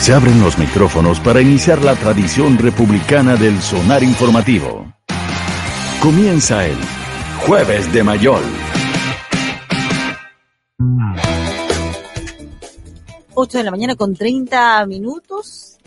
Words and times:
Se 0.00 0.14
abren 0.14 0.40
los 0.40 0.58
micrófonos 0.58 1.20
para 1.20 1.42
iniciar 1.42 1.82
la 1.82 1.94
tradición 1.94 2.56
republicana 2.56 3.36
del 3.36 3.60
sonar 3.60 4.02
informativo. 4.02 4.92
Comienza 6.00 6.64
el 6.64 6.76
Jueves 7.46 7.92
de 7.92 8.02
Mayol. 8.04 8.42
8 13.34 13.58
de 13.58 13.64
la 13.64 13.70
mañana 13.70 13.96
con 13.96 14.14
30 14.14 14.86
minutos. 14.86 15.78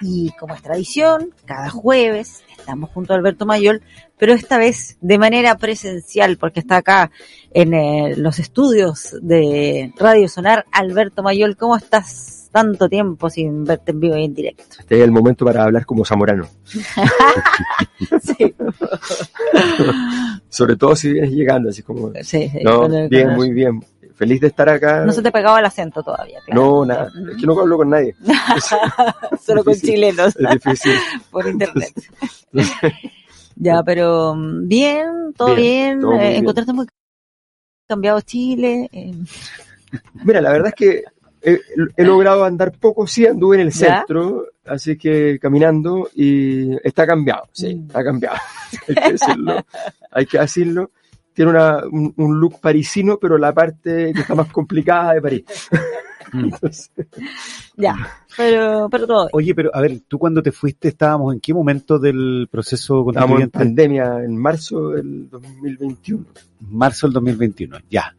Y 0.00 0.30
como 0.38 0.54
es 0.54 0.62
tradición, 0.62 1.34
cada 1.44 1.70
jueves 1.70 2.44
estamos 2.56 2.90
junto 2.90 3.12
a 3.14 3.16
Alberto 3.16 3.46
Mayol, 3.46 3.82
pero 4.18 4.34
esta 4.34 4.58
vez 4.58 4.98
de 5.00 5.18
manera 5.18 5.56
presencial, 5.56 6.36
porque 6.36 6.60
está 6.60 6.76
acá 6.76 7.10
en 7.52 7.72
eh, 7.72 8.14
los 8.16 8.38
estudios 8.38 9.16
de 9.22 9.92
Radio 9.96 10.28
Sonar. 10.28 10.66
Alberto 10.70 11.22
Mayol, 11.22 11.56
¿cómo 11.56 11.76
estás? 11.76 12.37
Tanto 12.50 12.88
tiempo 12.88 13.28
sin 13.28 13.64
verte 13.64 13.90
en 13.92 14.00
vivo 14.00 14.16
y 14.16 14.24
en 14.24 14.34
directo. 14.34 14.64
Este 14.78 14.96
es 14.98 15.04
el 15.04 15.10
momento 15.12 15.44
para 15.44 15.64
hablar 15.64 15.84
como 15.84 16.04
zamorano. 16.04 16.46
sí. 18.22 18.54
Sobre 20.48 20.76
todo 20.76 20.96
si 20.96 21.12
vienes 21.12 21.30
llegando, 21.32 21.68
así 21.70 21.82
como... 21.82 22.10
Sí, 22.22 22.48
sí, 22.48 22.58
No, 22.62 22.80
con 22.82 22.94
el- 22.94 23.08
bien, 23.08 23.30
muy 23.34 23.52
bien. 23.52 23.84
Feliz 24.14 24.40
de 24.40 24.48
estar 24.48 24.68
acá. 24.68 25.04
No 25.04 25.12
se 25.12 25.22
te 25.22 25.30
pegaba 25.30 25.60
el 25.60 25.64
acento 25.66 26.02
todavía. 26.02 26.40
claro. 26.44 26.60
No, 26.60 26.84
nada. 26.84 27.08
Es 27.30 27.36
que 27.36 27.46
no 27.46 27.58
hablo 27.60 27.76
con 27.76 27.90
nadie. 27.90 28.16
Solo 29.40 29.62
con 29.62 29.74
chilenos 29.74 30.34
Es 30.34 30.50
difícil. 30.50 30.92
por 31.30 31.46
internet. 31.46 31.92
ya, 33.54 33.80
pero 33.84 34.34
mm, 34.34 34.66
bien, 34.66 35.06
todo 35.36 35.54
bien. 35.54 35.98
Bien, 35.98 36.00
todo 36.00 36.10
muy 36.14 36.20
eh, 36.24 36.28
bien. 36.30 36.40
encontraste 36.42 36.72
muy 36.72 36.86
cambiado 37.86 38.20
Chile. 38.22 38.88
eh, 38.92 39.12
Mira, 40.24 40.40
la 40.40 40.50
verdad 40.50 40.68
es 40.68 40.74
que 40.74 41.04
he, 41.42 41.58
he 41.96 42.04
logrado 42.04 42.44
andar 42.44 42.72
poco, 42.72 43.06
sí 43.06 43.26
anduve 43.26 43.56
en 43.56 43.62
el 43.68 43.72
¿Ya? 43.72 43.98
centro, 43.98 44.46
así 44.64 44.96
que 44.96 45.38
caminando 45.40 46.08
y 46.14 46.74
está 46.86 47.06
cambiado, 47.06 47.44
sí, 47.52 47.74
Mm. 47.74 47.86
está 47.86 48.04
cambiado. 48.04 48.36
hay 48.88 48.94
que 48.94 49.12
decirlo, 49.12 49.66
hay 50.10 50.26
que 50.26 50.38
decirlo. 50.38 50.90
Tiene 51.32 51.52
una, 51.52 51.84
un, 51.86 52.12
un 52.16 52.40
look 52.40 52.60
parisino, 52.60 53.16
pero 53.18 53.38
la 53.38 53.52
parte 53.54 54.12
que 54.12 54.20
está 54.22 54.34
más 54.34 54.50
complicada 54.50 55.14
de 55.14 55.22
París. 55.22 55.44
Entonces, 56.32 56.90
ya, 57.76 57.94
pero, 58.36 58.88
pero 58.90 59.06
todo. 59.06 59.28
Oye, 59.32 59.54
pero 59.54 59.70
a 59.72 59.80
ver, 59.80 60.00
tú 60.06 60.18
cuando 60.18 60.42
te 60.42 60.52
fuiste 60.52 60.88
estábamos 60.88 61.32
en 61.32 61.40
qué 61.40 61.54
momento 61.54 61.98
del 61.98 62.48
proceso 62.50 63.08
Estábamos 63.08 63.40
en 63.40 63.50
pandemia 63.50 64.22
en 64.24 64.36
marzo 64.36 64.90
del 64.90 65.30
2021. 65.30 66.24
Marzo 66.70 67.06
del 67.06 67.14
2021, 67.14 67.78
ya. 67.88 68.14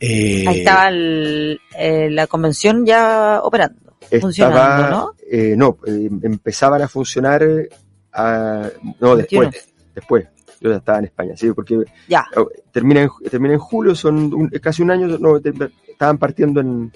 Eh, 0.00 0.44
Ahí 0.46 0.58
estaba 0.60 0.88
el- 0.88 1.60
eh, 1.76 2.08
la 2.10 2.26
convención 2.26 2.86
ya 2.86 3.40
operando, 3.42 3.94
funcionando, 4.20 4.58
Estaba, 4.58 4.90
¿no? 4.90 5.12
eh, 5.30 5.54
no, 5.56 5.78
eh, 5.86 6.08
empezaban 6.22 6.82
a 6.82 6.88
funcionar, 6.88 7.42
eh, 7.42 7.68
a- 8.12 8.68
no, 9.00 9.16
21. 9.16 9.50
después, 9.50 9.74
después. 9.94 10.26
Yo 10.60 10.70
ya 10.70 10.76
estaba 10.78 10.98
en 10.98 11.04
España, 11.04 11.36
sí, 11.36 11.52
porque 11.52 11.78
Ya, 12.08 12.26
Oh, 12.36 12.48
termina 12.72 13.02
en, 13.02 13.10
termina 13.30 13.54
en 13.54 13.60
julio, 13.60 13.94
son 13.94 14.32
un- 14.34 14.48
casi 14.60 14.82
un 14.82 14.90
año, 14.90 15.06
no, 15.18 15.40
te- 15.40 15.52
estaban 15.88 16.18
partiendo 16.18 16.60
en, 16.60 16.92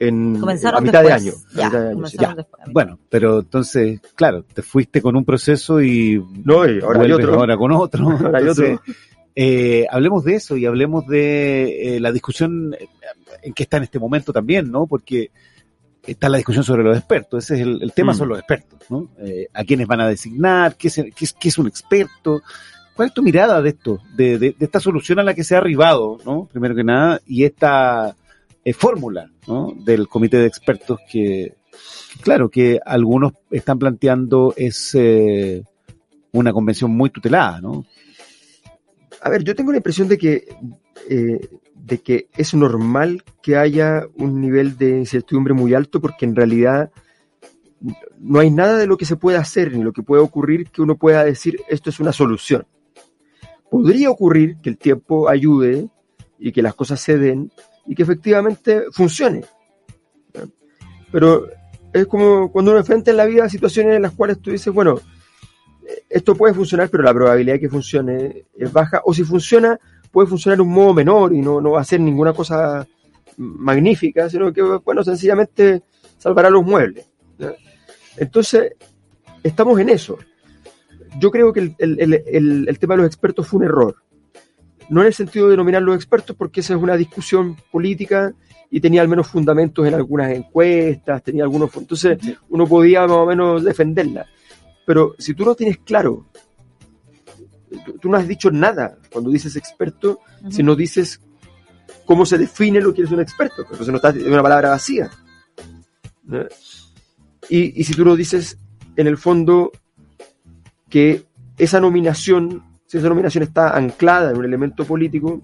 en 0.00 0.38
comenzaron 0.40 0.78
a 0.78 0.80
mitad 0.80 1.02
después. 1.02 1.24
de 1.24 1.30
año. 1.30 1.36
a 1.36 1.56
Ya, 1.56 1.66
mitad 1.66 1.80
de 1.82 1.88
año, 1.90 2.06
sí. 2.06 2.16
comenzaron 2.16 2.30
Ya. 2.30 2.36
después. 2.36 2.62
Bueno, 2.72 2.98
pero 3.08 3.38
entonces, 3.40 4.00
claro, 4.16 4.42
te 4.44 4.62
fuiste 4.62 5.00
con 5.00 5.14
un 5.16 5.24
proceso 5.24 5.80
y 5.80 6.20
No, 6.44 6.66
y 6.68 6.80
ahora 6.80 7.02
hay 7.02 7.12
otro. 7.12 7.34
ahora 7.34 7.56
con 7.56 7.72
otro. 7.72 8.08
Ahora 8.32 8.38
hay 8.40 8.48
otro. 8.48 8.82
Eh, 9.36 9.86
hablemos 9.90 10.24
de 10.24 10.34
eso 10.34 10.56
y 10.56 10.66
hablemos 10.66 11.06
de 11.06 11.96
eh, 11.96 12.00
la 12.00 12.10
discusión 12.10 12.74
en 13.42 13.52
que 13.52 13.62
está 13.64 13.76
en 13.76 13.82
este 13.84 13.98
momento 13.98 14.32
también, 14.32 14.70
¿no? 14.70 14.86
Porque 14.86 15.30
está 16.06 16.28
la 16.28 16.38
discusión 16.38 16.64
sobre 16.64 16.82
los 16.84 16.96
expertos. 16.96 17.44
Ese 17.44 17.54
es 17.56 17.60
el, 17.60 17.82
el 17.82 17.92
tema, 17.92 18.12
Mm. 18.12 18.16
son 18.16 18.28
los 18.30 18.38
expertos, 18.38 18.78
¿no? 18.90 19.08
Eh, 19.18 19.46
¿A 19.52 19.62
quiénes 19.64 19.86
van 19.86 20.00
a 20.00 20.08
designar? 20.08 20.76
¿Qué 20.76 20.88
es, 20.88 20.94
qué 20.94 21.24
es, 21.24 21.32
qué 21.32 21.48
es 21.48 21.58
un 21.58 21.66
experto? 21.66 22.42
¿Cuál 22.94 23.08
es 23.08 23.14
tu 23.14 23.22
mirada 23.22 23.60
de 23.60 23.68
esto? 23.70 23.98
De, 24.16 24.38
de- 24.38 24.54
de 24.58 24.64
esta 24.64 24.80
solución 24.80 25.18
a 25.18 25.22
la 25.22 25.34
que 25.34 25.44
se 25.44 25.54
ha 25.54 25.58
arribado, 25.58 26.18
¿no? 26.24 26.48
Primero 26.50 26.74
que 26.74 26.82
nada, 26.84 27.20
y 27.26 27.44
esta 27.44 28.16
eh, 28.64 28.72
fórmula, 28.72 29.30
¿no? 29.46 29.74
Del 29.84 30.08
comité 30.08 30.38
de 30.38 30.46
expertos 30.46 30.98
que, 31.10 31.54
claro, 32.22 32.48
que 32.48 32.80
algunos 32.84 33.34
están 33.50 33.78
planteando 33.78 34.54
es 34.56 34.94
eh, 34.94 35.62
una 36.32 36.52
convención 36.54 36.90
muy 36.90 37.10
tutelada, 37.10 37.60
¿no? 37.60 37.84
A 39.22 39.30
ver, 39.30 39.44
yo 39.44 39.54
tengo 39.54 39.72
la 39.72 39.78
impresión 39.78 40.08
de 40.08 40.18
que, 40.18 40.44
eh, 41.08 41.48
de 41.74 41.98
que 41.98 42.28
es 42.36 42.54
normal 42.54 43.24
que 43.42 43.56
haya 43.56 44.06
un 44.16 44.40
nivel 44.40 44.76
de 44.76 44.98
incertidumbre 44.98 45.54
muy 45.54 45.74
alto 45.74 46.00
porque 46.00 46.24
en 46.24 46.36
realidad 46.36 46.90
no 48.18 48.40
hay 48.40 48.50
nada 48.50 48.78
de 48.78 48.86
lo 48.86 48.96
que 48.96 49.04
se 49.04 49.16
pueda 49.16 49.40
hacer 49.40 49.72
ni 49.72 49.82
lo 49.82 49.92
que 49.92 50.02
pueda 50.02 50.22
ocurrir 50.22 50.70
que 50.70 50.82
uno 50.82 50.96
pueda 50.96 51.24
decir 51.24 51.60
esto 51.68 51.90
es 51.90 52.00
una 52.00 52.12
solución. 52.12 52.66
Podría 53.70 54.10
ocurrir 54.10 54.56
que 54.62 54.70
el 54.70 54.78
tiempo 54.78 55.28
ayude 55.28 55.88
y 56.38 56.52
que 56.52 56.62
las 56.62 56.74
cosas 56.74 57.00
se 57.00 57.18
den 57.18 57.50
y 57.86 57.94
que 57.94 58.02
efectivamente 58.02 58.84
funcione. 58.92 59.44
Pero 61.10 61.46
es 61.92 62.06
como 62.06 62.50
cuando 62.52 62.72
uno 62.72 62.80
enfrenta 62.80 63.10
en 63.10 63.16
la 63.16 63.24
vida 63.24 63.48
situaciones 63.48 63.96
en 63.96 64.02
las 64.02 64.12
cuales 64.12 64.40
tú 64.40 64.50
dices, 64.50 64.72
bueno, 64.72 65.00
esto 66.10 66.34
puede 66.34 66.54
funcionar, 66.54 66.88
pero 66.88 67.02
la 67.02 67.14
probabilidad 67.14 67.54
de 67.54 67.60
que 67.60 67.68
funcione 67.68 68.44
es 68.56 68.72
baja, 68.72 69.00
o 69.04 69.14
si 69.14 69.24
funciona, 69.24 69.78
puede 70.10 70.28
funcionar 70.28 70.56
de 70.58 70.62
un 70.62 70.72
modo 70.72 70.94
menor 70.94 71.32
y 71.32 71.40
no, 71.40 71.60
no 71.60 71.72
va 71.72 71.80
a 71.80 71.84
ser 71.84 72.00
ninguna 72.00 72.32
cosa 72.32 72.86
magnífica, 73.36 74.28
sino 74.30 74.52
que, 74.52 74.62
bueno, 74.62 75.04
sencillamente 75.04 75.82
salvará 76.18 76.48
los 76.50 76.64
muebles. 76.64 77.06
Entonces, 78.16 78.72
estamos 79.42 79.78
en 79.78 79.90
eso. 79.90 80.18
Yo 81.18 81.30
creo 81.30 81.52
que 81.52 81.60
el, 81.60 81.74
el- 81.78 82.00
el- 82.00 82.22
el- 82.26 82.68
el 82.68 82.78
tema 82.78 82.94
de 82.94 82.98
los 82.98 83.06
expertos 83.06 83.46
fue 83.46 83.58
un 83.58 83.64
error. 83.64 83.96
No 84.88 85.00
en 85.00 85.08
el 85.08 85.14
sentido 85.14 85.48
de 85.48 85.56
nominar 85.56 85.82
los 85.82 85.96
expertos, 85.96 86.36
porque 86.36 86.60
esa 86.60 86.74
es 86.74 86.80
una 86.82 86.96
discusión 86.96 87.56
política 87.72 88.32
y 88.70 88.80
tenía 88.80 89.02
al 89.02 89.08
menos 89.08 89.26
fundamentos 89.26 89.86
en 89.86 89.94
algunas 89.94 90.30
encuestas, 90.32 91.22
tenía 91.22 91.42
algunos. 91.44 91.74
Entonces, 91.76 92.18
uno 92.48 92.66
podía 92.66 93.02
más 93.02 93.10
o 93.18 93.26
menos 93.26 93.64
defenderla. 93.64 94.26
Pero 94.86 95.14
si 95.18 95.34
tú 95.34 95.44
no 95.44 95.54
tienes 95.54 95.78
claro, 95.78 96.26
tú, 97.84 97.98
tú 97.98 98.08
no 98.08 98.16
has 98.16 98.26
dicho 98.26 98.50
nada 98.50 98.96
cuando 99.12 99.30
dices 99.30 99.56
experto, 99.56 100.20
si 100.48 100.62
no 100.62 100.74
dices 100.74 101.20
cómo 102.06 102.24
se 102.24 102.38
define 102.38 102.80
lo 102.80 102.94
que 102.94 103.02
es 103.02 103.10
un 103.10 103.20
experto, 103.20 103.62
entonces 103.62 103.88
no 103.88 103.96
estás 103.96 104.16
es 104.16 104.24
una 104.24 104.42
palabra 104.42 104.70
vacía. 104.70 105.10
¿no? 106.24 106.46
Y, 107.48 107.80
y 107.80 107.84
si 107.84 107.92
tú 107.94 108.04
no 108.04 108.16
dices, 108.16 108.58
en 108.96 109.06
el 109.06 109.18
fondo, 109.18 109.72
que 110.88 111.24
esa 111.58 111.80
nominación, 111.80 112.62
si 112.86 112.98
esa 112.98 113.08
nominación 113.08 113.44
está 113.44 113.76
anclada 113.76 114.30
en 114.30 114.38
un 114.38 114.44
elemento 114.44 114.84
político, 114.84 115.42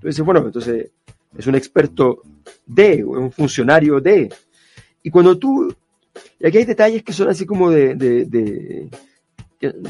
tú 0.00 0.06
dices, 0.08 0.24
bueno, 0.24 0.44
entonces 0.44 0.90
es 1.36 1.46
un 1.46 1.54
experto 1.54 2.22
de, 2.66 3.04
o 3.04 3.16
es 3.16 3.22
un 3.22 3.32
funcionario 3.32 4.00
de. 4.00 4.32
Y 5.02 5.10
cuando 5.10 5.38
tú 5.38 5.74
y 6.40 6.46
aquí 6.46 6.58
hay 6.58 6.64
detalles 6.64 7.02
que 7.02 7.12
son 7.12 7.28
así 7.28 7.46
como 7.46 7.70
de, 7.70 8.88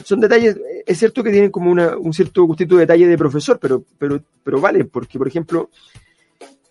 son 0.05 0.21
detalles, 0.21 0.59
es 0.87 0.99
cierto 0.99 1.22
que 1.22 1.31
tienen 1.31 1.50
como 1.50 1.71
una- 1.71 1.97
un 1.97 2.12
cierto 2.12 2.44
gustito 2.44 2.75
de 2.77 2.83
detalle 2.83 3.06
de 3.06 3.16
profesor, 3.19 3.59
pero, 3.60 3.84
pero, 3.99 4.22
pero 4.44 4.60
vale, 4.60 4.84
porque 4.84 5.19
por 5.19 5.28
ejemplo, 5.28 5.71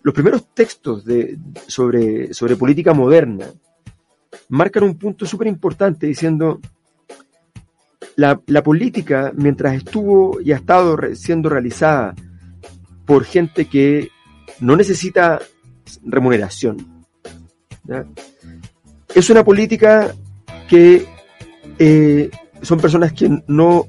los 0.02 0.14
primeros 0.14 0.52
textos 0.54 1.04
de, 1.04 1.36
sobre, 1.66 2.32
sobre 2.32 2.56
política 2.56 2.92
moderna 2.94 3.46
marcan 4.48 4.84
un 4.84 4.96
punto 4.96 5.26
súper 5.26 5.48
importante 5.48 6.06
diciendo 6.06 6.60
la, 8.16 8.40
la 8.46 8.62
política, 8.62 9.32
mientras 9.34 9.74
estuvo 9.74 10.40
y 10.40 10.52
ha 10.52 10.56
estado 10.56 10.96
siendo 11.14 11.48
realizada 11.48 12.14
por 13.06 13.24
gente 13.24 13.66
que 13.66 14.10
no 14.60 14.76
necesita 14.76 15.40
remuneración, 16.04 17.04
¿ya? 17.84 18.06
Es 19.14 19.30
una 19.30 19.44
política 19.44 20.14
que 20.68 21.06
eh, 21.78 22.30
son 22.62 22.80
personas 22.80 23.12
que 23.12 23.42
no 23.46 23.86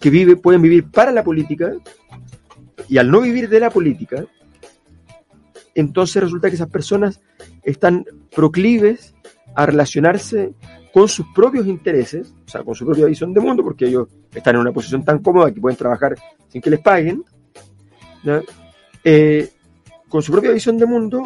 que 0.00 0.10
vive, 0.10 0.36
pueden 0.36 0.62
vivir 0.62 0.90
para 0.90 1.12
la 1.12 1.22
política 1.22 1.72
y 2.88 2.98
al 2.98 3.10
no 3.10 3.20
vivir 3.20 3.48
de 3.48 3.60
la 3.60 3.70
política, 3.70 4.24
entonces 5.74 6.22
resulta 6.22 6.48
que 6.48 6.56
esas 6.56 6.70
personas 6.70 7.20
están 7.62 8.04
proclives 8.34 9.14
a 9.54 9.66
relacionarse 9.66 10.52
con 10.92 11.08
sus 11.08 11.26
propios 11.34 11.66
intereses, 11.66 12.34
o 12.46 12.48
sea, 12.48 12.62
con 12.64 12.74
su 12.74 12.84
propia 12.84 13.06
visión 13.06 13.32
de 13.32 13.40
mundo, 13.40 13.62
porque 13.62 13.86
ellos 13.86 14.08
están 14.34 14.56
en 14.56 14.62
una 14.62 14.72
posición 14.72 15.04
tan 15.04 15.20
cómoda 15.20 15.52
que 15.52 15.60
pueden 15.60 15.76
trabajar 15.76 16.16
sin 16.48 16.60
que 16.60 16.70
les 16.70 16.80
paguen. 16.80 17.22
Eh, 19.04 19.48
con 20.08 20.22
su 20.22 20.32
propia 20.32 20.50
visión 20.50 20.76
de 20.76 20.86
mundo, 20.86 21.22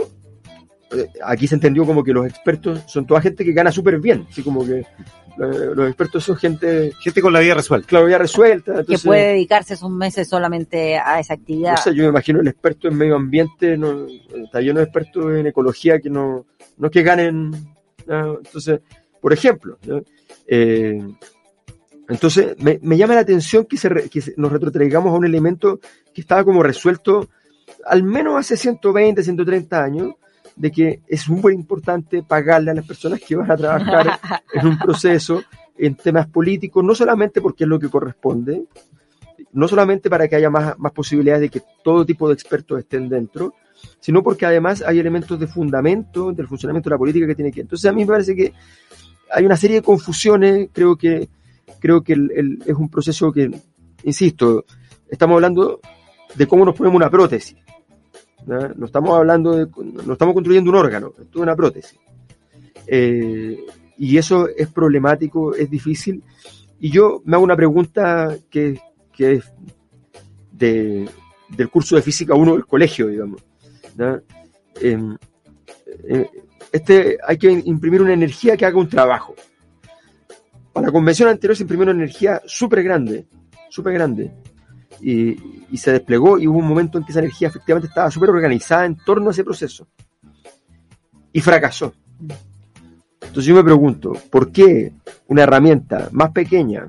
eh, 0.96 1.10
aquí 1.24 1.46
se 1.46 1.54
entendió 1.56 1.84
como 1.86 2.02
que 2.04 2.12
los 2.12 2.26
expertos 2.26 2.82
son 2.86 3.06
toda 3.06 3.20
gente 3.20 3.44
que 3.44 3.52
gana 3.52 3.70
súper 3.72 3.98
bien, 4.00 4.26
así 4.30 4.42
como 4.42 4.64
que 4.64 4.78
eh, 4.80 4.86
los 5.74 5.88
expertos 5.88 6.22
son 6.24 6.36
gente, 6.36 6.92
Gente 7.00 7.20
con 7.20 7.32
la 7.32 7.40
vida 7.40 7.54
resuelta. 7.54 7.86
claro, 7.88 8.08
ya 8.08 8.18
resuelta. 8.18 8.84
que 8.84 8.98
puede 8.98 9.28
dedicarse 9.32 9.74
esos 9.74 9.90
meses 9.90 10.28
solamente 10.28 10.96
a 10.96 11.18
esa 11.20 11.34
actividad. 11.34 11.72
no 11.72 11.76
sé, 11.78 11.94
yo 11.94 12.04
me 12.04 12.10
imagino 12.10 12.40
el 12.40 12.48
experto 12.48 12.88
en 12.88 12.96
medio 12.96 13.16
ambiente, 13.16 13.76
no, 13.76 14.06
está 14.44 14.60
lleno 14.60 14.78
de 14.80 14.84
expertos 14.84 15.32
en 15.32 15.46
ecología 15.46 15.98
que 15.98 16.10
no, 16.10 16.46
no 16.78 16.86
es 16.86 16.92
que 16.92 17.02
ganen 17.02 17.50
¿no? 18.06 18.38
Entonces, 18.38 18.80
por 19.20 19.32
ejemplo, 19.32 19.78
¿no? 19.86 20.02
Eh, 20.46 20.98
entonces 22.08 22.54
me, 22.58 22.78
me 22.82 22.96
llama 22.96 23.14
la 23.14 23.20
atención 23.20 23.64
que, 23.64 23.76
se 23.78 23.88
re- 23.88 24.08
que 24.10 24.22
nos 24.36 24.52
retrotraigamos 24.52 25.12
a 25.12 25.16
un 25.16 25.24
elemento 25.24 25.80
que 26.12 26.20
estaba 26.20 26.44
como 26.44 26.62
resuelto 26.62 27.28
al 27.86 28.02
menos 28.02 28.36
hace 28.38 28.56
120, 28.56 29.22
130 29.22 29.82
años, 29.82 30.14
de 30.56 30.70
que 30.70 31.00
es 31.08 31.28
muy 31.28 31.52
importante 31.54 32.22
pagarle 32.22 32.70
a 32.70 32.74
las 32.74 32.86
personas 32.86 33.20
que 33.20 33.36
van 33.36 33.50
a 33.50 33.56
trabajar 33.56 34.18
en 34.54 34.66
un 34.66 34.78
proceso 34.78 35.42
en 35.76 35.94
temas 35.96 36.28
políticos, 36.28 36.84
no 36.84 36.94
solamente 36.94 37.40
porque 37.40 37.64
es 37.64 37.68
lo 37.68 37.78
que 37.80 37.88
corresponde, 37.88 38.64
no 39.52 39.66
solamente 39.68 40.08
para 40.08 40.28
que 40.28 40.36
haya 40.36 40.50
más, 40.50 40.78
más 40.78 40.92
posibilidades 40.92 41.42
de 41.42 41.48
que 41.48 41.62
todo 41.82 42.04
tipo 42.06 42.28
de 42.28 42.34
expertos 42.34 42.78
estén 42.78 43.08
dentro, 43.08 43.54
sino 44.00 44.22
porque 44.22 44.46
además 44.46 44.82
hay 44.86 44.98
elementos 45.00 45.38
de 45.38 45.46
fundamento 45.46 46.32
del 46.32 46.46
funcionamiento 46.46 46.88
de 46.88 46.94
la 46.94 46.98
política 46.98 47.26
que 47.26 47.34
tiene 47.34 47.52
que. 47.52 47.60
Entonces 47.62 47.88
a 47.90 47.92
mí 47.92 48.02
me 48.02 48.06
parece 48.12 48.34
que 48.36 48.52
hay 49.30 49.44
una 49.44 49.56
serie 49.56 49.76
de 49.76 49.82
confusiones, 49.82 50.68
creo 50.72 50.96
que 50.96 51.28
creo 51.80 52.02
que 52.02 52.12
el- 52.12 52.30
el- 52.34 52.62
es 52.66 52.74
un 52.74 52.88
proceso 52.88 53.32
que, 53.32 53.50
insisto, 54.04 54.64
estamos 55.08 55.34
hablando 55.34 55.80
de 56.34 56.46
cómo 56.46 56.64
nos 56.64 56.74
ponemos 56.76 56.96
una 56.96 57.10
prótesis. 57.10 57.56
¿No? 58.46 58.86
Estamos 58.86 59.16
hablando 59.16 59.52
de, 59.52 59.66
no 60.04 60.12
estamos 60.12 60.34
construyendo 60.34 60.70
un 60.70 60.76
órgano, 60.76 61.12
esto 61.18 61.38
es 61.38 61.42
una 61.42 61.56
prótesis. 61.56 61.98
Eh, 62.86 63.58
y 63.96 64.18
eso 64.18 64.48
es 64.48 64.68
problemático, 64.68 65.54
es 65.54 65.70
difícil. 65.70 66.22
Y 66.80 66.90
yo 66.90 67.22
me 67.24 67.36
hago 67.36 67.44
una 67.44 67.56
pregunta 67.56 68.36
que, 68.50 68.78
que 69.12 69.32
es 69.34 69.52
de, 70.52 71.08
del 71.48 71.68
curso 71.68 71.96
de 71.96 72.02
física 72.02 72.34
1 72.34 72.54
del 72.54 72.66
colegio, 72.66 73.08
digamos. 73.08 73.42
Em, 74.80 75.16
eh, 76.08 76.28
este, 76.72 77.18
hay 77.26 77.38
que 77.38 77.50
imprimir 77.50 78.02
una 78.02 78.12
energía 78.12 78.56
que 78.56 78.66
haga 78.66 78.78
un 78.78 78.88
trabajo. 78.88 79.34
Para 80.72 80.88
la 80.88 80.92
convención 80.92 81.28
anterior 81.28 81.56
se 81.56 81.62
imprimió 81.62 81.84
una 81.84 81.92
energía 81.92 82.42
súper 82.46 82.82
grande, 82.82 83.26
súper 83.70 83.94
grande. 83.94 84.32
Y, 85.00 85.36
y 85.70 85.76
se 85.76 85.92
desplegó 85.92 86.38
y 86.38 86.46
hubo 86.46 86.58
un 86.58 86.66
momento 86.68 86.98
en 86.98 87.04
que 87.04 87.12
esa 87.12 87.20
energía 87.20 87.48
efectivamente 87.48 87.88
estaba 87.88 88.10
súper 88.10 88.30
organizada 88.30 88.86
en 88.86 88.96
torno 88.96 89.28
a 89.28 89.32
ese 89.32 89.44
proceso. 89.44 89.86
Y 91.32 91.40
fracasó. 91.40 91.92
Entonces 93.20 93.44
yo 93.46 93.54
me 93.54 93.64
pregunto, 93.64 94.12
¿por 94.30 94.52
qué 94.52 94.92
una 95.26 95.42
herramienta 95.42 96.08
más 96.12 96.30
pequeña, 96.30 96.86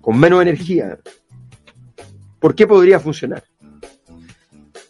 con 0.00 0.18
menos 0.18 0.42
energía, 0.42 0.98
por 2.38 2.54
qué 2.54 2.66
podría 2.66 3.00
funcionar? 3.00 3.42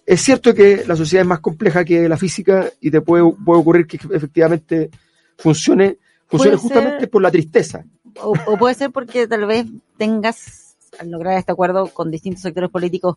Es 0.07 0.21
cierto 0.21 0.53
que 0.53 0.85
la 0.87 0.97
sociedad 0.97 1.23
es 1.23 1.29
más 1.29 1.41
compleja 1.41 1.85
que 1.85 2.09
la 2.09 2.17
física 2.17 2.67
y 2.81 2.91
te 2.91 3.01
puede, 3.01 3.25
puede 3.45 3.61
ocurrir 3.61 3.87
que 3.87 3.97
efectivamente 4.13 4.91
funcione, 5.39 5.99
funcione 6.27 6.57
justamente 6.57 7.01
ser- 7.01 7.11
por 7.11 7.23
la 7.23 7.31
tristeza. 7.31 7.85
O, 8.21 8.35
o 8.47 8.57
puede 8.59 8.75
ser 8.75 8.91
porque 8.91 9.27
tal 9.27 9.47
vez 9.47 9.67
tengas, 9.97 10.64
al 10.99 11.11
lograr 11.11 11.39
este 11.39 11.53
acuerdo 11.53 11.89
con 11.89 12.11
distintos 12.11 12.43
sectores 12.43 12.71
políticos, 12.71 13.17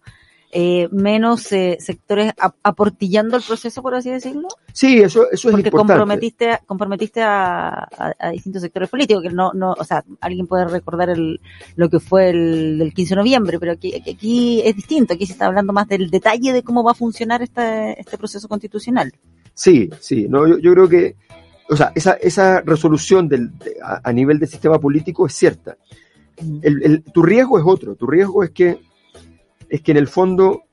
eh, 0.50 0.88
menos 0.92 1.52
eh, 1.52 1.76
sectores 1.78 2.32
ap- 2.40 2.56
aportillando 2.64 3.36
el 3.36 3.44
proceso, 3.44 3.82
por 3.82 3.96
así 3.96 4.10
decirlo. 4.10 4.48
Sí, 4.72 5.00
eso, 5.00 5.24
eso 5.30 5.50
es 5.50 5.52
Porque 5.52 5.68
importante. 5.68 5.92
comprometiste, 5.94 6.60
comprometiste 6.66 7.22
a, 7.22 7.68
a- 7.84 8.14
a 8.18 8.30
distintos 8.30 8.62
sectores 8.62 8.88
políticos, 8.90 9.24
que 9.24 9.30
no, 9.30 9.52
no, 9.54 9.74
o 9.78 9.84
sea, 9.84 10.06
alguien 10.22 10.48
puede 10.48 10.66
recordar 10.66 11.10
el, 11.10 11.42
lo 11.76 11.90
que 11.90 12.00
fue 12.00 12.30
el, 12.30 12.78
del 12.80 12.94
15 12.94 13.10
de 13.10 13.16
noviembre, 13.18 13.60
pero 13.60 13.74
aquí, 13.74 13.94
aquí- 13.94 14.12
aquí 14.12 14.62
es 14.64 14.74
distinto, 14.74 15.14
aquí 15.16 15.26
se 15.26 15.34
está 15.34 15.48
hablando 15.48 15.74
más 15.74 15.88
del 15.90 16.10
detalle 16.10 16.54
de 16.54 16.64
cómo 16.64 16.82
va 16.82 16.92
a 16.92 16.96
funcionar 16.96 17.42
este, 17.42 18.00
este 18.00 18.18
proceso 18.18 18.48
constitucional. 18.48 19.12
Sí, 19.54 19.90
sí, 20.00 20.28
no, 20.30 20.48
yo, 20.48 20.60
yo 20.60 20.72
creo 20.74 20.88
que, 20.88 21.16
o 21.70 21.76
sea, 21.76 21.92
esa, 21.94 22.14
esa 22.14 22.62
resolución 22.62 23.28
del, 23.28 23.50
de- 23.60 23.76
a, 23.84 24.00
a 24.02 24.14
nivel 24.14 24.40
del 24.40 24.48
sistema 24.48 24.80
político 24.80 25.26
es 25.28 25.34
cierta. 25.34 25.76
El, 26.62 26.84
el- 26.84 27.04
tu 27.04 27.24
riesgo 27.24 27.58
es 27.60 27.66
otro, 27.66 27.96
tu 27.96 28.06
riesgo 28.08 28.44
es 28.44 28.52
que, 28.52 28.80
es 29.70 29.82
que 29.82 29.92
en 29.92 29.98
el 29.98 30.08
fondo, 30.08 30.64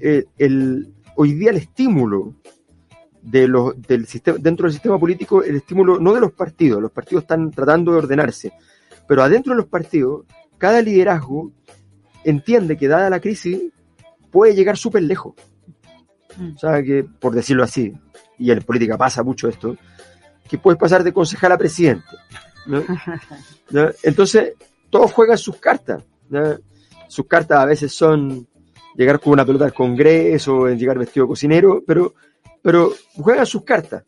eh, 0.00 0.24
el, 0.38 0.92
hoy 1.16 1.32
día 1.34 1.50
el 1.50 1.56
estímulo 1.58 2.34
de 3.22 3.48
los, 3.48 3.80
del 3.82 4.06
sistema, 4.06 4.38
dentro 4.40 4.64
del 4.64 4.72
sistema 4.72 4.98
político, 4.98 5.42
el 5.42 5.56
estímulo 5.56 5.98
no 6.00 6.14
de 6.14 6.20
los 6.20 6.32
partidos, 6.32 6.80
los 6.82 6.90
partidos 6.92 7.24
están 7.24 7.50
tratando 7.50 7.92
de 7.92 7.98
ordenarse, 7.98 8.52
pero 9.06 9.22
adentro 9.22 9.52
de 9.52 9.58
los 9.58 9.66
partidos, 9.66 10.26
cada 10.58 10.80
liderazgo 10.82 11.52
entiende 12.24 12.76
que 12.76 12.88
dada 12.88 13.08
la 13.10 13.20
crisis 13.20 13.60
puede 14.30 14.54
llegar 14.54 14.76
súper 14.76 15.02
lejos. 15.04 15.34
Mm. 16.36 16.54
O 16.54 16.58
sea, 16.58 16.82
que, 16.82 17.04
por 17.04 17.34
decirlo 17.34 17.62
así, 17.62 17.92
y 18.38 18.50
en 18.50 18.60
política 18.62 18.98
pasa 18.98 19.22
mucho 19.22 19.48
esto, 19.48 19.76
que 20.48 20.58
puedes 20.58 20.78
pasar 20.78 21.02
de 21.04 21.12
concejal 21.12 21.52
a 21.52 21.58
presidente. 21.58 22.04
¿no? 22.66 22.82
¿no? 23.70 23.88
Entonces, 24.02 24.52
todos 24.96 25.12
juegan 25.12 25.38
sus 25.38 25.56
cartas. 25.56 26.02
¿no? 26.28 26.56
Sus 27.08 27.26
cartas 27.26 27.58
a 27.58 27.64
veces 27.66 27.92
son 27.94 28.46
llegar 28.96 29.20
con 29.20 29.34
una 29.34 29.44
pelota 29.44 29.66
al 29.66 29.74
Congreso, 29.74 30.68
en 30.68 30.78
llegar 30.78 30.98
vestido 30.98 31.26
de 31.26 31.30
cocinero, 31.30 31.82
pero, 31.86 32.14
pero 32.62 32.92
juegan 33.14 33.44
sus 33.46 33.62
cartas. 33.62 34.04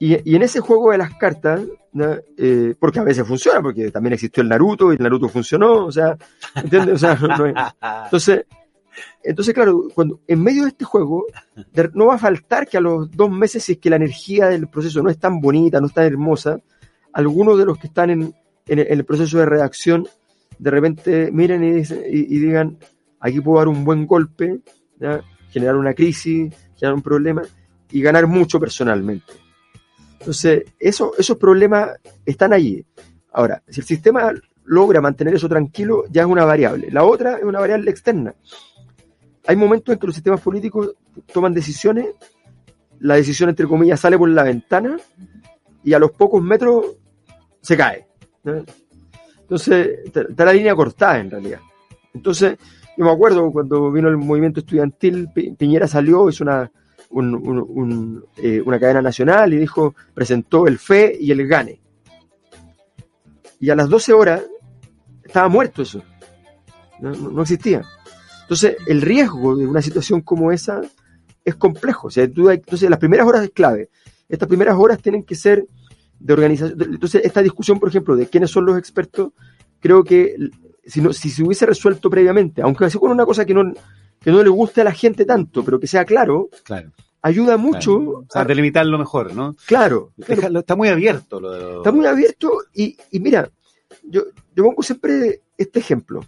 Y, 0.00 0.30
y 0.32 0.34
en 0.34 0.42
ese 0.42 0.60
juego 0.60 0.90
de 0.90 0.98
las 0.98 1.14
cartas, 1.14 1.60
¿no? 1.92 2.16
Eh, 2.36 2.74
porque 2.78 2.98
a 2.98 3.04
veces 3.04 3.24
funciona, 3.26 3.60
porque 3.62 3.90
también 3.90 4.14
existió 4.14 4.42
el 4.42 4.48
Naruto 4.48 4.92
y 4.92 4.96
el 4.96 5.02
Naruto 5.02 5.28
funcionó, 5.28 5.84
o 5.86 5.92
sea, 5.92 6.16
¿entiendes? 6.56 6.94
O 6.94 6.98
sea, 6.98 7.14
no- 7.14 7.28
no 7.36 7.46
es- 7.46 7.54
entonces, 8.04 8.46
entonces, 9.22 9.54
claro, 9.54 9.84
cuando 9.94 10.20
en 10.26 10.42
medio 10.42 10.62
de 10.64 10.70
este 10.70 10.84
juego, 10.84 11.26
no 11.94 12.06
va 12.06 12.14
a 12.14 12.18
faltar 12.18 12.66
que 12.66 12.78
a 12.78 12.80
los 12.80 13.10
dos 13.12 13.30
meses, 13.30 13.62
si 13.62 13.72
es 13.72 13.78
que 13.78 13.90
la 13.90 13.96
energía 13.96 14.48
del 14.48 14.66
proceso 14.68 15.02
no 15.02 15.10
es 15.10 15.18
tan 15.18 15.40
bonita, 15.40 15.80
no 15.80 15.86
es 15.86 15.94
tan 15.94 16.04
hermosa, 16.06 16.58
algunos 17.12 17.56
de 17.58 17.64
los 17.66 17.78
que 17.78 17.86
están 17.86 18.10
en, 18.10 18.34
en 18.66 18.78
el- 18.78 18.86
en 18.86 18.98
el 18.98 19.04
proceso 19.04 19.38
de 19.38 19.46
redacción, 19.46 20.06
de 20.58 20.70
repente 20.70 21.30
miren 21.32 21.64
y, 21.64 21.82
y- 22.08 22.38
digan, 22.38 22.78
aquí 23.20 23.40
puedo 23.40 23.58
dar 23.58 23.68
un 23.68 23.84
buen 23.84 24.06
golpe, 24.06 24.60
generar 25.50 25.76
una 25.76 25.94
crisis, 25.94 26.54
generar 26.76 26.94
un 26.94 27.02
problema 27.02 27.42
y 27.90 28.00
ganar 28.02 28.26
mucho 28.26 28.58
personalmente. 28.60 29.32
Entonces, 30.20 30.64
eso, 30.78 31.12
esos 31.18 31.36
problemas 31.36 31.90
están 32.24 32.52
allí. 32.52 32.84
Ahora, 33.32 33.62
si 33.68 33.80
el 33.80 33.86
sistema 33.86 34.32
logra 34.64 35.00
mantener 35.00 35.34
eso 35.34 35.48
tranquilo, 35.48 36.04
ya 36.10 36.22
es 36.22 36.28
una 36.28 36.44
variable. 36.44 36.90
La 36.90 37.02
otra 37.04 37.38
es 37.38 37.44
una 37.44 37.58
variable 37.58 37.90
externa. 37.90 38.34
Hay 39.46 39.56
momentos 39.56 39.92
en 39.92 39.98
que 39.98 40.06
los 40.06 40.14
sistemas 40.14 40.40
políticos 40.40 40.94
toman 41.32 41.52
decisiones, 41.52 42.06
la 43.00 43.16
decisión, 43.16 43.48
entre 43.50 43.66
comillas, 43.66 43.98
sale 43.98 44.16
por 44.16 44.28
la 44.28 44.44
ventana 44.44 44.96
y 45.82 45.92
a 45.92 45.98
los 45.98 46.12
pocos 46.12 46.40
metros 46.40 46.86
se 47.60 47.76
cae. 47.76 48.06
Entonces, 48.44 50.00
está 50.14 50.44
la 50.44 50.52
línea 50.52 50.74
cortada 50.74 51.18
en 51.18 51.30
realidad. 51.30 51.60
Entonces, 52.14 52.56
yo 52.96 53.04
me 53.04 53.10
acuerdo 53.10 53.50
cuando 53.50 53.90
vino 53.90 54.08
el 54.08 54.16
movimiento 54.16 54.60
estudiantil, 54.60 55.28
Pi- 55.34 55.52
Piñera 55.52 55.86
salió, 55.86 56.28
hizo 56.28 56.44
una, 56.44 56.70
un- 57.10 58.24
eh, 58.36 58.62
una 58.64 58.78
cadena 58.78 59.02
nacional 59.02 59.52
y 59.52 59.58
dijo, 59.58 59.94
presentó 60.14 60.66
el 60.66 60.78
FE 60.78 61.16
y 61.18 61.30
el 61.30 61.46
GANE. 61.46 61.80
Y 63.60 63.70
a 63.70 63.74
las 63.76 63.88
12 63.88 64.12
horas 64.12 64.42
estaba 65.24 65.48
muerto 65.48 65.82
eso. 65.82 66.02
No, 67.00 67.10
no- 67.12 67.42
existía. 67.42 67.82
Entonces, 68.42 68.76
el 68.86 69.00
riesgo 69.02 69.56
de 69.56 69.66
una 69.66 69.80
situación 69.82 70.20
como 70.20 70.52
esa 70.52 70.80
es 71.44 71.54
complejo. 71.54 72.08
O 72.08 72.10
sea, 72.10 72.24
entonces, 72.24 72.88
las 72.90 72.98
primeras 72.98 73.26
horas 73.26 73.44
es 73.44 73.50
clave. 73.50 73.88
Estas 74.28 74.48
primeras 74.48 74.76
horas 74.78 74.98
tienen 75.00 75.22
que 75.24 75.34
ser 75.34 75.66
de 76.24 76.32
organización. 76.32 76.80
Entonces, 76.80 77.22
esta 77.24 77.42
discusión, 77.42 77.78
por 77.80 77.88
ejemplo, 77.88 78.16
de 78.16 78.26
quiénes 78.26 78.50
son 78.50 78.64
los 78.66 78.78
expertos, 78.78 79.32
creo 79.80 80.04
que 80.04 80.36
si, 80.84 81.00
no, 81.00 81.12
si 81.12 81.30
se 81.30 81.42
hubiese 81.42 81.66
resuelto 81.66 82.08
previamente, 82.10 82.62
aunque 82.62 82.88
sea 82.90 83.00
con 83.00 83.10
una 83.10 83.24
cosa 83.26 83.44
que 83.44 83.54
no, 83.54 83.72
que 84.20 84.30
no 84.30 84.42
le 84.42 84.48
guste 84.48 84.80
a 84.80 84.84
la 84.84 84.92
gente 84.92 85.24
tanto, 85.24 85.64
pero 85.64 85.78
que 85.80 85.86
sea 85.86 86.04
claro, 86.04 86.48
Claro. 86.64 86.90
ayuda 87.22 87.56
mucho. 87.56 87.96
claro. 87.98 88.10
O 88.20 88.26
sea, 88.30 88.42
a- 88.42 88.44
delimitarlo 88.44 88.98
mejor, 88.98 89.34
¿no? 89.34 89.56
claro, 89.66 90.12
está 90.18 90.76
muy 90.76 90.88
abierto 90.88 91.40
lo 91.40 91.78
Está 91.78 91.92
muy 91.92 92.06
abierto 92.06 92.50
y, 92.74 92.96
y 93.10 93.20
mira, 93.20 93.50
yo, 94.04 94.22
yo 94.54 94.64
pongo 94.64 94.82
siempre 94.82 95.42
este 95.58 95.78
ejemplo. 95.80 96.20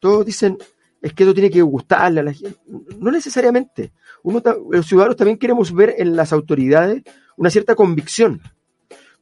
Todos 0.00 0.26
dicen, 0.26 0.58
es 1.00 1.12
que 1.14 1.22
eso 1.22 1.32
tiene 1.34 1.50
que 1.50 1.62
gustarle 1.62 2.20
a 2.20 2.22
la 2.24 2.32
gente. 2.32 2.58
No 2.98 3.10
necesariamente. 3.10 3.92
Uno, 4.24 4.42
los 4.70 4.86
ciudadanos 4.86 5.16
también 5.16 5.38
queremos 5.38 5.72
ver 5.72 5.94
en 5.98 6.14
las 6.16 6.32
autoridades 6.32 7.02
una 7.36 7.50
cierta 7.50 7.74
convicción. 7.74 8.40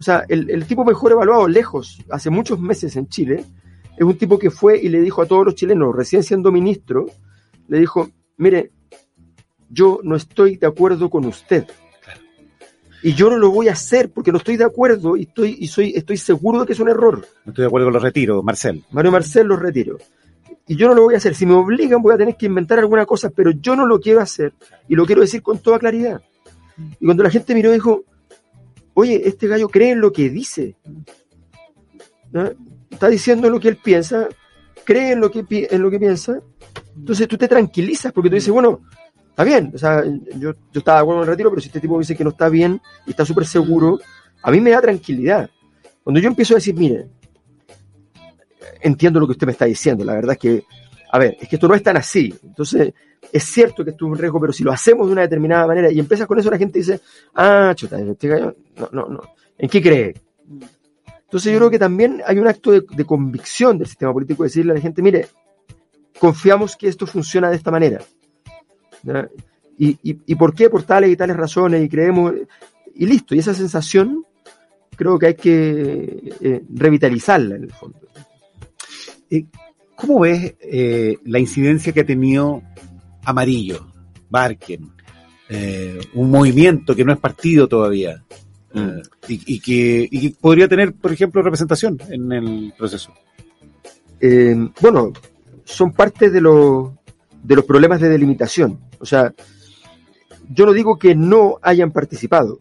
O 0.00 0.02
sea, 0.02 0.24
el, 0.28 0.50
el 0.50 0.64
tipo 0.64 0.84
mejor 0.84 1.12
evaluado 1.12 1.46
lejos, 1.46 2.02
hace 2.10 2.30
muchos 2.30 2.58
meses 2.58 2.96
en 2.96 3.06
Chile, 3.08 3.44
es 3.96 4.02
un 4.02 4.16
tipo 4.16 4.38
que 4.38 4.50
fue 4.50 4.80
y 4.80 4.88
le 4.88 5.00
dijo 5.00 5.20
a 5.20 5.26
todos 5.26 5.44
los 5.44 5.54
chilenos, 5.54 5.94
recién 5.94 6.22
siendo 6.22 6.50
ministro, 6.50 7.06
le 7.68 7.78
dijo, 7.78 8.08
mire, 8.38 8.72
yo 9.68 10.00
no 10.02 10.16
estoy 10.16 10.56
de 10.56 10.66
acuerdo 10.66 11.10
con 11.10 11.26
usted. 11.26 11.66
Y 13.02 13.14
yo 13.14 13.30
no 13.30 13.36
lo 13.36 13.50
voy 13.50 13.68
a 13.68 13.72
hacer 13.72 14.10
porque 14.10 14.32
no 14.32 14.38
estoy 14.38 14.56
de 14.56 14.64
acuerdo 14.64 15.16
y 15.16 15.22
estoy, 15.22 15.56
y 15.60 15.68
soy, 15.68 15.92
estoy 15.94 16.16
seguro 16.16 16.60
de 16.60 16.66
que 16.66 16.72
es 16.72 16.80
un 16.80 16.88
error. 16.88 17.26
No 17.44 17.50
estoy 17.52 17.62
de 17.62 17.66
acuerdo 17.66 17.86
con 17.86 17.94
los 17.94 18.02
retiros, 18.02 18.42
Marcel. 18.44 18.82
Mario 18.90 19.12
Marcel 19.12 19.46
los 19.46 19.58
retiro. 19.58 19.98
Y 20.66 20.76
yo 20.76 20.88
no 20.88 20.94
lo 20.94 21.02
voy 21.02 21.14
a 21.14 21.18
hacer. 21.18 21.34
Si 21.34 21.46
me 21.46 21.54
obligan 21.54 22.02
voy 22.02 22.14
a 22.14 22.18
tener 22.18 22.36
que 22.36 22.46
inventar 22.46 22.78
alguna 22.78 23.06
cosa, 23.06 23.30
pero 23.30 23.50
yo 23.50 23.76
no 23.76 23.86
lo 23.86 24.00
quiero 24.00 24.20
hacer. 24.20 24.52
Y 24.88 24.94
lo 24.94 25.06
quiero 25.06 25.22
decir 25.22 25.42
con 25.42 25.58
toda 25.58 25.78
claridad. 25.78 26.20
Y 26.98 27.04
cuando 27.04 27.22
la 27.22 27.30
gente 27.30 27.54
miró 27.54 27.70
dijo, 27.70 28.04
oye, 28.94 29.22
este 29.24 29.48
gallo 29.48 29.68
cree 29.68 29.90
en 29.90 30.00
lo 30.00 30.12
que 30.12 30.28
dice. 30.30 30.76
Está 32.90 33.08
diciendo 33.08 33.48
lo 33.50 33.60
que 33.60 33.68
él 33.68 33.76
piensa, 33.76 34.28
cree 34.84 35.12
en 35.12 35.20
lo 35.20 35.30
que, 35.30 35.44
en 35.70 35.82
lo 35.82 35.90
que 35.90 35.98
piensa. 35.98 36.40
Entonces 36.96 37.28
tú 37.28 37.36
te 37.36 37.48
tranquilizas 37.48 38.12
porque 38.12 38.28
tú 38.28 38.34
dices, 38.34 38.52
bueno, 38.52 38.80
está 39.28 39.44
bien. 39.44 39.72
O 39.74 39.78
sea, 39.78 40.04
yo, 40.04 40.52
yo 40.52 40.78
estaba 40.78 40.98
de 40.98 41.02
acuerdo 41.02 41.20
con 41.20 41.28
el 41.28 41.32
retiro, 41.32 41.50
pero 41.50 41.60
si 41.60 41.68
este 41.68 41.80
tipo 41.80 41.98
dice 41.98 42.16
que 42.16 42.24
no 42.24 42.30
está 42.30 42.48
bien 42.48 42.80
y 43.06 43.10
está 43.10 43.24
súper 43.24 43.46
seguro, 43.46 43.98
a 44.42 44.50
mí 44.50 44.60
me 44.60 44.70
da 44.70 44.80
tranquilidad. 44.80 45.50
Cuando 46.02 46.20
yo 46.20 46.28
empiezo 46.28 46.54
a 46.54 46.56
decir, 46.56 46.74
mire, 46.74 47.06
entiendo 48.80 49.20
lo 49.20 49.26
que 49.26 49.32
usted 49.32 49.46
me 49.46 49.52
está 49.52 49.64
diciendo, 49.66 50.04
la 50.04 50.14
verdad 50.14 50.32
es 50.32 50.38
que, 50.38 50.64
a 51.12 51.18
ver, 51.18 51.36
es 51.40 51.48
que 51.48 51.56
esto 51.56 51.68
no 51.68 51.74
es 51.74 51.82
tan 51.82 51.96
así. 51.96 52.34
Entonces, 52.42 52.92
es 53.32 53.44
cierto 53.44 53.84
que 53.84 53.90
esto 53.90 54.06
es 54.06 54.10
un 54.10 54.18
riesgo, 54.18 54.40
pero 54.40 54.52
si 54.52 54.64
lo 54.64 54.72
hacemos 54.72 55.06
de 55.06 55.12
una 55.12 55.22
determinada 55.22 55.66
manera 55.66 55.90
y 55.90 55.98
empiezas 55.98 56.26
con 56.26 56.38
eso, 56.38 56.50
la 56.50 56.58
gente 56.58 56.78
dice, 56.78 57.00
ah, 57.34 57.72
chuta, 57.76 57.98
este 58.00 58.28
gallo, 58.28 58.56
no, 58.80 58.88
no, 58.92 59.08
no, 59.08 59.20
¿en 59.58 59.68
qué 59.68 59.82
cree? 59.82 60.14
Entonces 61.30 61.52
yo 61.52 61.58
creo 61.58 61.70
que 61.70 61.78
también 61.78 62.20
hay 62.26 62.38
un 62.38 62.48
acto 62.48 62.72
de, 62.72 63.04
convicción 63.04 63.78
del 63.78 63.86
sistema 63.86 64.12
político 64.12 64.42
de 64.42 64.48
decirle 64.48 64.72
a 64.72 64.74
la 64.74 64.80
gente, 64.80 65.00
mire, 65.00 65.28
confiamos 66.18 66.76
que 66.76 66.88
esto 66.88 67.06
funciona 67.06 67.48
de 67.50 67.54
esta 67.54 67.70
manera. 67.70 68.00
¿Y, 69.78 70.34
por 70.34 70.52
qué? 70.52 70.68
Por 70.68 70.82
tales 70.82 71.08
y 71.08 71.16
tales 71.16 71.36
razones 71.36 71.84
y 71.84 71.88
creemos, 71.88 72.34
y 72.96 73.06
listo, 73.06 73.36
y 73.36 73.38
esa 73.38 73.54
sensación 73.54 74.24
creo 74.96 75.20
que 75.20 75.26
hay 75.26 75.34
que 75.34 76.34
eh, 76.40 76.62
revitalizarla 76.74 77.54
en 77.54 77.62
el 77.62 77.72
fondo. 77.72 78.00
¿Cómo 79.94 80.18
ves 80.18 80.56
eh, 80.62 81.16
la 81.26 81.38
incidencia 81.38 81.92
que 81.92 82.00
ha 82.00 82.06
tenido 82.06 82.60
Amarillo, 83.24 83.86
Barken, 84.28 84.90
eh, 85.48 86.00
un 86.14 86.28
movimiento 86.28 86.96
que 86.96 87.04
no 87.04 87.12
es 87.12 87.20
partido 87.20 87.68
todavía 87.68 88.24
eh, 88.74 89.02
y, 89.28 89.54
y 89.54 89.60
que, 89.60 90.08
y 90.10 90.20
que 90.30 90.36
podría 90.40 90.68
tener, 90.68 90.92
por 90.92 91.12
ejemplo, 91.12 91.42
representación 91.42 91.98
en 92.08 92.32
el 92.32 92.74
proceso? 92.76 93.12
Eh, 94.20 94.54
bueno, 94.80 95.12
son 95.64 95.92
parte 95.92 96.30
de, 96.30 96.40
los 96.40 96.90
de 97.42 97.56
los 97.56 97.64
problemas 97.64 98.00
de 98.00 98.08
delimitación. 98.08 98.78
O 98.98 99.06
sea, 99.06 99.32
yo 100.52 100.66
no 100.66 100.72
digo 100.72 100.98
que 100.98 101.14
no 101.14 101.58
hayan 101.62 101.90
participado. 101.90 102.58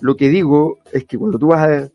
Lo 0.00 0.16
que 0.16 0.28
digo 0.28 0.78
es 0.92 1.04
que 1.04 1.16
cuando 1.16 1.38
tú 1.38 1.48
vas 1.48 1.68
a... 1.68 1.88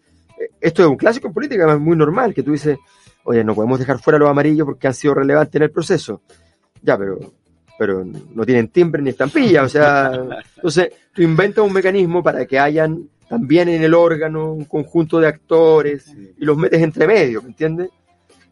Esto 0.59 0.83
es 0.83 0.89
un 0.89 0.97
clásico 0.97 1.27
en 1.27 1.33
política, 1.33 1.71
es 1.71 1.79
muy 1.79 1.95
normal, 1.95 2.33
que 2.33 2.41
tú 2.41 2.51
dices, 2.51 2.77
oye, 3.23 3.43
no 3.43 3.53
podemos 3.53 3.77
dejar 3.77 3.99
fuera 3.99 4.17
los 4.17 4.29
amarillos 4.29 4.65
porque 4.65 4.87
han 4.87 4.93
sido 4.93 5.13
relevantes 5.13 5.55
en 5.55 5.63
el 5.63 5.71
proceso. 5.71 6.21
Ya, 6.81 6.97
pero, 6.97 7.19
pero 7.77 8.03
no 8.03 8.45
tienen 8.45 8.69
timbre 8.69 9.03
ni 9.03 9.11
estampilla, 9.11 9.63
o 9.63 9.69
sea, 9.69 10.11
entonces 10.55 10.93
tú 11.13 11.21
inventas 11.21 11.63
un 11.63 11.73
mecanismo 11.73 12.23
para 12.23 12.45
que 12.45 12.57
hayan 12.57 13.07
también 13.31 13.69
en 13.69 13.81
el 13.81 13.93
órgano 13.93 14.51
un 14.51 14.65
conjunto 14.65 15.17
de 15.17 15.27
actores 15.27 16.13
y 16.37 16.43
los 16.43 16.57
metes 16.57 16.81
entre 16.81 17.07
medio, 17.07 17.41
¿me 17.41 17.47
entiendes? 17.47 17.89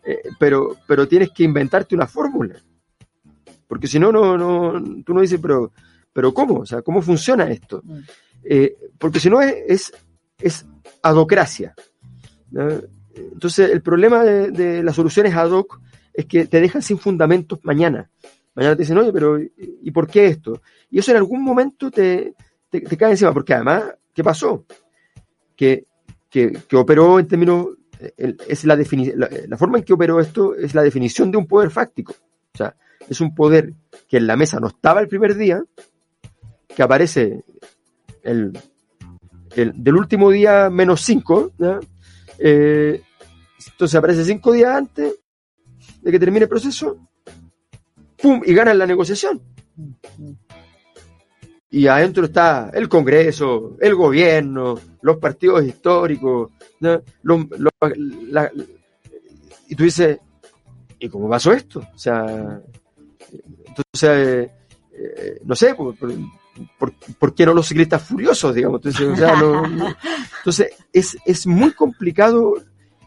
Eh, 0.05 0.21
pero, 0.39 0.77
pero 0.87 1.05
tienes 1.05 1.31
que 1.31 1.43
inventarte 1.43 1.95
una 1.95 2.07
fórmula. 2.07 2.55
Porque 3.67 3.87
si 3.87 3.99
no, 3.99 4.09
no, 4.09 4.37
no, 4.37 5.03
tú 5.03 5.13
no 5.13 5.19
dices, 5.19 5.37
pero, 5.41 5.73
pero 6.13 6.33
¿cómo? 6.33 6.59
O 6.59 6.65
sea, 6.65 6.81
¿cómo 6.81 7.01
funciona 7.01 7.51
esto? 7.51 7.81
Mm. 7.83 7.99
Eh, 8.45 8.77
porque 8.97 9.19
si 9.19 9.29
no 9.29 9.41
es, 9.41 9.53
es, 9.67 9.93
es 10.39 10.65
adocracia. 11.03 11.75
¿no? 12.51 12.69
Entonces, 13.13 13.71
el 13.71 13.81
problema 13.81 14.23
de, 14.23 14.51
de 14.51 14.81
las 14.81 14.95
soluciones 14.95 15.35
ad 15.35 15.51
hoc 15.51 15.81
es 16.13 16.25
que 16.25 16.45
te 16.45 16.61
dejan 16.61 16.81
sin 16.81 16.97
fundamentos 16.97 17.59
mañana. 17.63 18.09
Mañana 18.55 18.77
te 18.77 18.83
dicen, 18.83 18.97
oye, 18.97 19.11
pero 19.11 19.37
¿y 19.41 19.51
y 19.81 19.91
por 19.91 20.07
qué 20.07 20.27
esto? 20.27 20.61
Y 20.89 20.99
eso 20.99 21.11
en 21.11 21.17
algún 21.17 21.43
momento 21.43 21.91
te, 21.91 22.33
te, 22.69 22.79
te 22.79 22.95
cae 22.95 23.11
encima, 23.11 23.33
porque 23.33 23.55
además, 23.55 23.83
¿qué 24.19 24.23
pasó? 24.25 24.65
Que, 25.55 25.85
que, 26.29 26.51
que 26.67 26.75
operó 26.75 27.19
en 27.19 27.27
términos, 27.29 27.67
es 28.17 28.65
la, 28.65 28.75
la, 28.75 29.29
la 29.47 29.57
forma 29.57 29.77
en 29.77 29.85
que 29.85 29.93
operó 29.93 30.19
esto 30.19 30.55
es 30.55 30.75
la 30.75 30.83
definición 30.83 31.31
de 31.31 31.37
un 31.37 31.47
poder 31.47 31.71
fáctico. 31.71 32.13
O 32.53 32.57
sea, 32.57 32.75
es 33.07 33.21
un 33.21 33.33
poder 33.33 33.73
que 34.09 34.17
en 34.17 34.27
la 34.27 34.35
mesa 34.35 34.59
no 34.59 34.67
estaba 34.67 34.99
el 34.99 35.07
primer 35.07 35.35
día, 35.35 35.63
que 36.67 36.83
aparece 36.83 37.45
el, 38.21 38.59
el- 39.55 39.71
del 39.81 39.95
último 39.95 40.31
día 40.31 40.69
menos 40.69 40.99
cinco, 41.01 41.53
¿ya? 41.57 41.79
Eh, 42.39 43.01
entonces 43.71 43.95
aparece 43.95 44.25
cinco 44.25 44.51
días 44.51 44.75
antes 44.75 45.15
de 46.01 46.11
que 46.11 46.19
termine 46.19 46.43
el 46.43 46.49
proceso, 46.49 47.07
¡pum! 48.21 48.41
y 48.45 48.53
ganan 48.53 48.79
la 48.79 48.85
negociación. 48.85 49.41
Y 51.71 51.85
adentro 51.87 52.25
está 52.25 52.71
el 52.73 52.89
Congreso, 52.89 53.77
el 53.79 53.93
gobierno, 53.93 54.79
los 55.01 55.17
partidos 55.17 55.63
históricos, 55.63 56.51
¿no? 56.79 57.01
Y 59.67 59.75
tú 59.75 59.83
dices, 59.83 60.17
¿y 60.97 61.09
cómo 61.09 61.29
pasó 61.29 61.53
esto? 61.53 61.79
O 61.93 61.97
sea, 61.97 62.59
entonces, 63.67 64.49
eh, 64.93 65.41
no 65.45 65.55
sé, 65.55 65.75
por, 65.77 67.35
qué 67.35 67.45
no 67.45 67.53
los 67.53 67.67
ciclistas 67.67 68.03
furiosos, 68.03 68.55
digamos? 68.55 68.81
Entonces, 68.83 69.07
entonces 70.39 70.73
es, 70.91 71.17
es 71.23 71.45
muy 71.45 71.71
complicado 71.73 72.55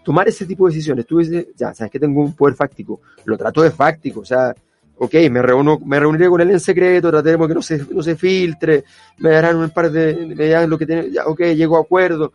tomar 0.04 0.28
ese 0.28 0.47
tipo 0.47 0.66
de 0.66 0.75
decisiones. 0.75 1.07
Tú 1.07 1.19
dices, 1.19 1.49
ya, 1.57 1.75
sabes 1.75 1.90
que 1.90 1.99
tengo 1.99 2.21
un 2.21 2.35
poder 2.35 2.54
fáctico, 2.54 3.00
lo 3.25 3.37
trato 3.37 3.62
de 3.62 3.71
fáctico, 3.71 4.21
o 4.21 4.25
sea, 4.25 4.54
ok, 4.96 5.14
me, 5.30 5.42
reúno, 5.42 5.78
me 5.84 5.99
reuniré 5.99 6.28
con 6.28 6.40
él 6.40 6.50
en 6.50 6.61
secreto, 6.61 7.11
trataremos 7.11 7.49
que 7.49 7.54
no 7.54 7.62
se, 7.62 7.84
no 7.92 8.02
se 8.02 8.14
filtre, 8.16 8.84
me 9.18 9.30
darán 9.30 9.56
un 9.56 9.70
par 9.70 9.90
de, 9.90 10.34
me 10.37 10.49
darán 10.49 10.70
lo 10.70 10.78
que 10.78 10.87
tiene, 10.87 11.11
ya, 11.11 11.26
ok, 11.26 11.40
llego 11.56 11.76
a 11.76 11.80
acuerdo, 11.80 12.32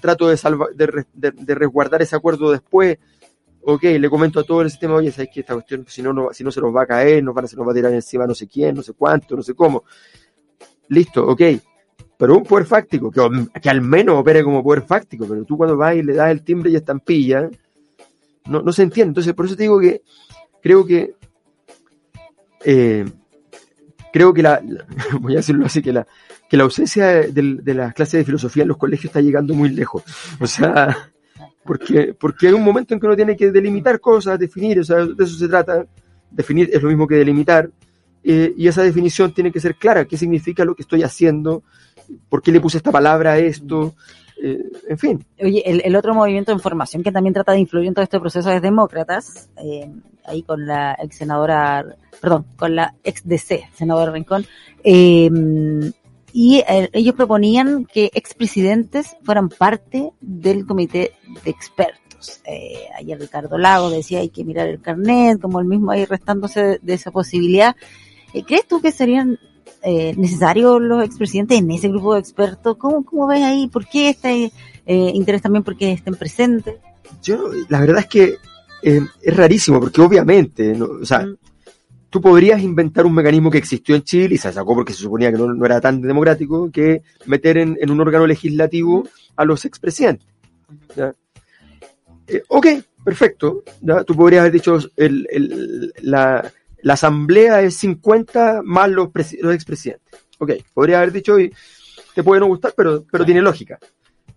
trato 0.00 0.28
de, 0.28 0.36
salva, 0.36 0.68
de, 0.74 0.86
re- 0.86 1.06
de- 1.12 1.32
de 1.32 1.54
resguardar 1.54 2.02
ese 2.02 2.14
acuerdo 2.16 2.50
después, 2.52 2.98
ok, 3.62 3.82
le 3.82 4.08
comento 4.10 4.40
a 4.40 4.44
todo 4.44 4.62
el 4.62 4.70
sistema, 4.70 4.94
oye, 4.94 5.10
sabes 5.10 5.30
que 5.32 5.40
esta 5.40 5.54
cuestión, 5.54 5.84
si 5.88 6.02
no, 6.02 6.12
no, 6.12 6.28
si 6.32 6.44
no 6.44 6.50
se 6.50 6.60
nos 6.60 6.74
va 6.74 6.82
a 6.82 6.86
caer, 6.86 7.22
nos, 7.24 7.34
van 7.34 7.48
se 7.48 7.56
nos 7.56 7.66
va 7.66 7.72
a 7.72 7.74
tirar 7.74 7.92
encima 7.92 8.26
no 8.26 8.34
sé 8.34 8.46
quién, 8.46 8.74
no 8.76 8.82
sé 8.82 8.92
cuánto, 8.92 9.34
no 9.36 9.42
sé 9.42 9.54
cómo. 9.54 9.84
Listo, 10.88 11.26
ok. 11.26 11.40
Pero 12.16 12.36
un 12.36 12.44
poder 12.44 12.66
fáctico, 12.66 13.10
que, 13.10 13.20
que 13.60 13.70
al 13.70 13.80
menos 13.80 14.16
opere 14.18 14.44
como 14.44 14.62
poder 14.62 14.82
fáctico, 14.82 15.26
pero 15.28 15.44
tú 15.44 15.56
cuando 15.56 15.76
vas 15.76 15.96
y 15.96 16.02
le 16.02 16.14
das 16.14 16.30
el 16.30 16.42
timbre 16.44 16.70
y 16.70 16.76
estampilla, 16.76 17.48
no, 18.46 18.62
no 18.62 18.72
se 18.72 18.82
entiende. 18.82 19.08
Entonces, 19.10 19.32
por 19.34 19.46
eso 19.46 19.56
te 19.56 19.62
digo 19.64 19.80
que 19.80 20.02
creo 20.62 20.84
que 20.86 21.14
eh, 22.64 23.04
creo 24.12 24.32
que 24.32 24.42
la, 24.42 24.62
voy 25.20 25.34
a 25.34 25.36
decirlo 25.36 25.66
así, 25.66 25.82
que 25.82 25.92
la, 25.92 26.06
que 26.48 26.56
la 26.56 26.64
ausencia 26.64 27.06
de 27.06 27.74
las 27.74 27.94
clases 27.94 28.18
de 28.18 28.24
filosofía 28.24 28.62
en 28.62 28.68
los 28.68 28.76
colegios 28.76 29.06
está 29.06 29.20
llegando 29.20 29.54
muy 29.54 29.70
lejos. 29.70 30.02
O 30.40 30.46
sea, 30.46 31.10
porque, 31.64 32.14
porque 32.14 32.48
hay 32.48 32.52
un 32.52 32.62
momento 32.62 32.94
en 32.94 33.00
que 33.00 33.06
uno 33.06 33.16
tiene 33.16 33.36
que 33.36 33.50
delimitar 33.50 34.00
cosas, 34.00 34.38
definir, 34.38 34.80
o 34.80 34.84
sea, 34.84 35.04
de 35.04 35.24
eso 35.24 35.36
se 35.36 35.48
trata. 35.48 35.86
Definir 36.30 36.70
es 36.72 36.82
lo 36.82 36.88
mismo 36.88 37.06
que 37.06 37.16
delimitar. 37.16 37.70
eh, 38.22 38.54
y 38.56 38.68
esa 38.68 38.82
definición 38.82 39.34
tiene 39.34 39.52
que 39.52 39.60
ser 39.60 39.76
clara. 39.76 40.04
¿Qué 40.04 40.16
significa 40.16 40.64
lo 40.64 40.74
que 40.74 40.82
estoy 40.82 41.02
haciendo? 41.02 41.62
¿Por 42.28 42.42
qué 42.42 42.52
le 42.52 42.60
puse 42.60 42.78
esta 42.78 42.90
palabra 42.90 43.32
a 43.32 43.38
esto? 43.38 43.94
Eh, 44.42 44.62
en 44.88 44.98
fin. 44.98 45.24
Oye, 45.40 45.62
el, 45.64 45.96
otro 45.96 46.14
movimiento 46.14 46.52
en 46.52 46.60
formación 46.60 47.02
que 47.02 47.12
también 47.12 47.34
trata 47.34 47.52
de 47.52 47.60
influir 47.60 47.88
en 47.88 47.94
todo 47.94 48.02
este 48.02 48.20
proceso 48.20 48.50
es 48.50 48.60
Demócratas, 48.60 49.48
eh, 49.56 49.90
ahí 50.24 50.42
con 50.42 50.66
la 50.66 50.96
ex 51.00 51.16
senadora, 51.16 51.96
perdón, 52.20 52.46
con 52.56 52.74
la 52.74 52.94
ex 53.04 53.26
DC, 53.26 53.68
senadora 53.74 54.12
Rincón, 54.12 54.46
eh, 54.82 55.30
y 56.36 56.64
ellos 56.66 57.14
proponían 57.14 57.84
que 57.84 58.10
expresidentes 58.12 59.16
fueran 59.22 59.48
parte 59.48 60.10
del 60.20 60.66
comité 60.66 61.12
de 61.44 61.50
expertos. 61.50 62.42
Eh, 62.44 62.88
ayer 62.98 63.20
Ricardo 63.20 63.56
Lago 63.56 63.88
decía 63.88 64.18
hay 64.18 64.30
que 64.30 64.42
mirar 64.42 64.66
el 64.66 64.80
carnet, 64.80 65.40
como 65.40 65.60
el 65.60 65.66
mismo 65.66 65.92
ahí 65.92 66.04
restándose 66.06 66.60
de, 66.60 66.78
de 66.82 66.94
esa 66.94 67.12
posibilidad. 67.12 67.76
Eh, 68.32 68.42
¿Crees 68.44 68.66
tú 68.66 68.80
que 68.80 68.90
serían 68.90 69.38
eh, 69.82 70.14
necesarios 70.16 70.80
los 70.80 71.04
expresidentes 71.04 71.58
en 71.58 71.70
ese 71.70 71.88
grupo 71.88 72.14
de 72.14 72.20
expertos? 72.20 72.76
¿Cómo, 72.76 73.04
cómo 73.04 73.26
ves 73.26 73.42
ahí? 73.42 73.68
¿Por 73.68 73.86
qué 73.86 74.10
este 74.10 74.52
eh, 74.86 75.10
interés 75.14 75.42
también 75.42 75.62
porque 75.64 75.92
estén 75.92 76.14
presentes? 76.14 76.76
Yo, 77.22 77.50
la 77.68 77.80
verdad 77.80 77.98
es 78.00 78.06
que 78.06 78.36
eh, 78.82 79.00
es 79.22 79.36
rarísimo, 79.36 79.80
porque 79.80 80.00
obviamente, 80.00 80.74
¿no? 80.74 80.86
o 81.02 81.04
sea, 81.06 81.20
Mm. 81.26 81.36
tú 82.10 82.20
podrías 82.20 82.62
inventar 82.62 83.06
un 83.06 83.14
mecanismo 83.14 83.50
que 83.50 83.58
existió 83.58 83.94
en 83.96 84.02
Chile 84.02 84.34
y 84.34 84.38
se 84.38 84.52
sacó 84.52 84.74
porque 84.74 84.92
se 84.92 85.00
suponía 85.02 85.32
que 85.32 85.38
no, 85.38 85.52
no 85.52 85.64
era 85.66 85.80
tan 85.80 86.00
democrático, 86.00 86.70
que 86.70 87.02
meter 87.26 87.58
en, 87.58 87.76
en 87.80 87.90
un 87.90 88.00
órgano 88.00 88.26
legislativo 88.26 89.08
a 89.36 89.44
los 89.44 89.64
expresidentes. 89.64 90.26
¿ya? 90.96 91.12
Eh, 92.26 92.42
ok, 92.48 92.66
perfecto. 93.04 93.62
¿ya? 93.80 94.04
Tú 94.04 94.14
podrías 94.14 94.40
haber 94.42 94.52
dicho, 94.52 94.78
el, 94.96 95.26
el- 95.30 95.92
la, 96.02 96.50
la 96.84 96.94
asamblea 96.94 97.62
es 97.62 97.76
50 97.76 98.60
más 98.62 98.90
los, 98.90 99.08
los 99.40 99.54
expresidentes. 99.54 100.20
Ok, 100.38 100.52
podría 100.74 100.98
haber 100.98 101.12
dicho, 101.12 101.40
y 101.40 101.50
te 102.14 102.22
puede 102.22 102.40
no 102.40 102.46
gustar, 102.46 102.74
pero, 102.76 103.06
pero 103.10 103.24
tiene 103.24 103.40
lógica. 103.40 103.78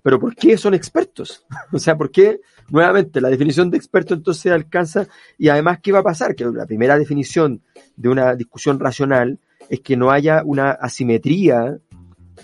Pero 0.02 0.18
¿por 0.18 0.34
qué 0.34 0.58
son 0.58 0.74
expertos? 0.74 1.46
o 1.74 1.78
sea, 1.78 1.98
¿por 1.98 2.10
qué 2.10 2.40
nuevamente 2.70 3.20
la 3.20 3.30
definición 3.30 3.70
de 3.70 3.76
experto 3.76 4.14
entonces 4.14 4.50
alcanza? 4.50 5.08
Y 5.38 5.50
además, 5.50 5.80
¿qué 5.84 5.92
va 5.92 6.00
a 6.00 6.04
pasar? 6.04 6.36
Que 6.36 6.46
la 6.46 6.66
primera 6.66 6.98
definición 6.98 7.62
de 7.98 8.08
una 8.08 8.34
discusión 8.34 8.80
racional 8.80 9.38
es 9.68 9.82
que 9.82 9.98
no 9.98 10.10
haya 10.10 10.42
una 10.46 10.72
asimetría 10.72 11.78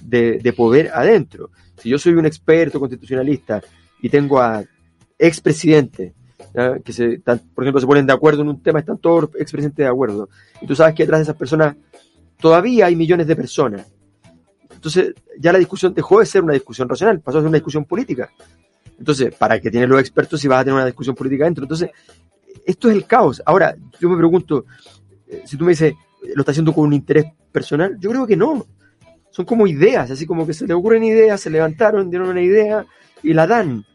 de, 0.02 0.40
de 0.40 0.54
poder 0.54 0.92
adentro. 0.94 1.50
Si 1.78 1.88
yo 1.88 1.98
soy 1.98 2.16
un 2.16 2.26
experto 2.26 2.78
constitucionalista 2.78 3.62
y 4.02 4.10
tengo 4.10 4.42
a 4.42 4.66
expresidentes 5.18 6.12
que 6.84 6.94
se, 6.94 7.22
por 7.54 7.64
ejemplo, 7.64 7.80
se 7.80 7.88
ponen 7.88 8.06
de 8.06 8.14
acuerdo 8.14 8.42
en 8.42 8.50
un 8.50 8.62
tema, 8.62 8.80
están 8.80 8.98
todos 8.98 9.30
expresidentes 9.36 9.84
de 9.84 9.90
acuerdo, 9.90 10.30
y 10.62 10.68
tú 10.68 10.76
sabes 10.76 10.94
que 10.96 11.04
detrás 11.04 11.20
de 11.20 11.24
esas 11.24 11.36
personas 11.36 11.76
todavía 12.40 12.88
hay 12.88 12.96
millones 12.96 13.28
de 13.28 13.36
personas. 13.36 13.88
Entonces, 14.74 15.14
ya 15.40 15.54
la 15.54 15.60
discusión 15.60 15.94
dejó 15.94 16.20
de 16.20 16.26
ser 16.26 16.44
una 16.44 16.54
discusión 16.54 16.90
racional, 16.90 17.22
pasó 17.22 17.38
a 17.38 17.42
ser 17.42 17.48
una 17.48 17.58
discusión 17.58 17.86
política. 17.86 18.30
Entonces, 19.00 19.34
¿para 19.34 19.60
qué 19.60 19.72
tienes 19.72 19.90
los 19.90 20.00
expertos 20.00 20.42
si 20.42 20.48
vas 20.48 20.60
a 20.60 20.64
tener 20.64 20.76
una 20.76 20.86
discusión 20.86 21.16
política 21.16 21.46
dentro? 21.46 21.64
Entonces, 21.64 21.90
esto 22.66 22.90
es 22.90 22.96
el 22.96 23.06
caos. 23.06 23.42
Ahora, 23.46 23.76
yo 24.00 24.10
me 24.10 24.18
pregunto, 24.18 24.66
eh, 25.28 25.44
si 25.46 25.58
tú 25.58 25.66
me 25.66 25.72
dices, 25.72 25.94
¿lo 26.36 26.42
está 26.42 26.52
haciendo 26.52 26.74
con 26.74 26.86
un 26.86 26.94
interés 26.94 27.26
personal? 27.52 27.98
Yo 28.00 28.10
creo 28.10 28.28
que 28.28 28.38
no. 28.38 28.66
Son 29.32 29.46
como 29.46 29.66
ideas, 29.66 30.12
así 30.12 30.26
como 30.26 30.46
que 30.46 30.54
se 30.54 30.68
le 30.68 30.74
ocurren 30.74 31.04
ideas, 31.04 31.42
se 31.42 31.50
levantaron, 31.50 32.10
dieron 32.10 32.30
una 32.30 32.42
idea 32.42 32.86
y 33.24 33.34
la 33.34 33.48
dan. 33.48 33.86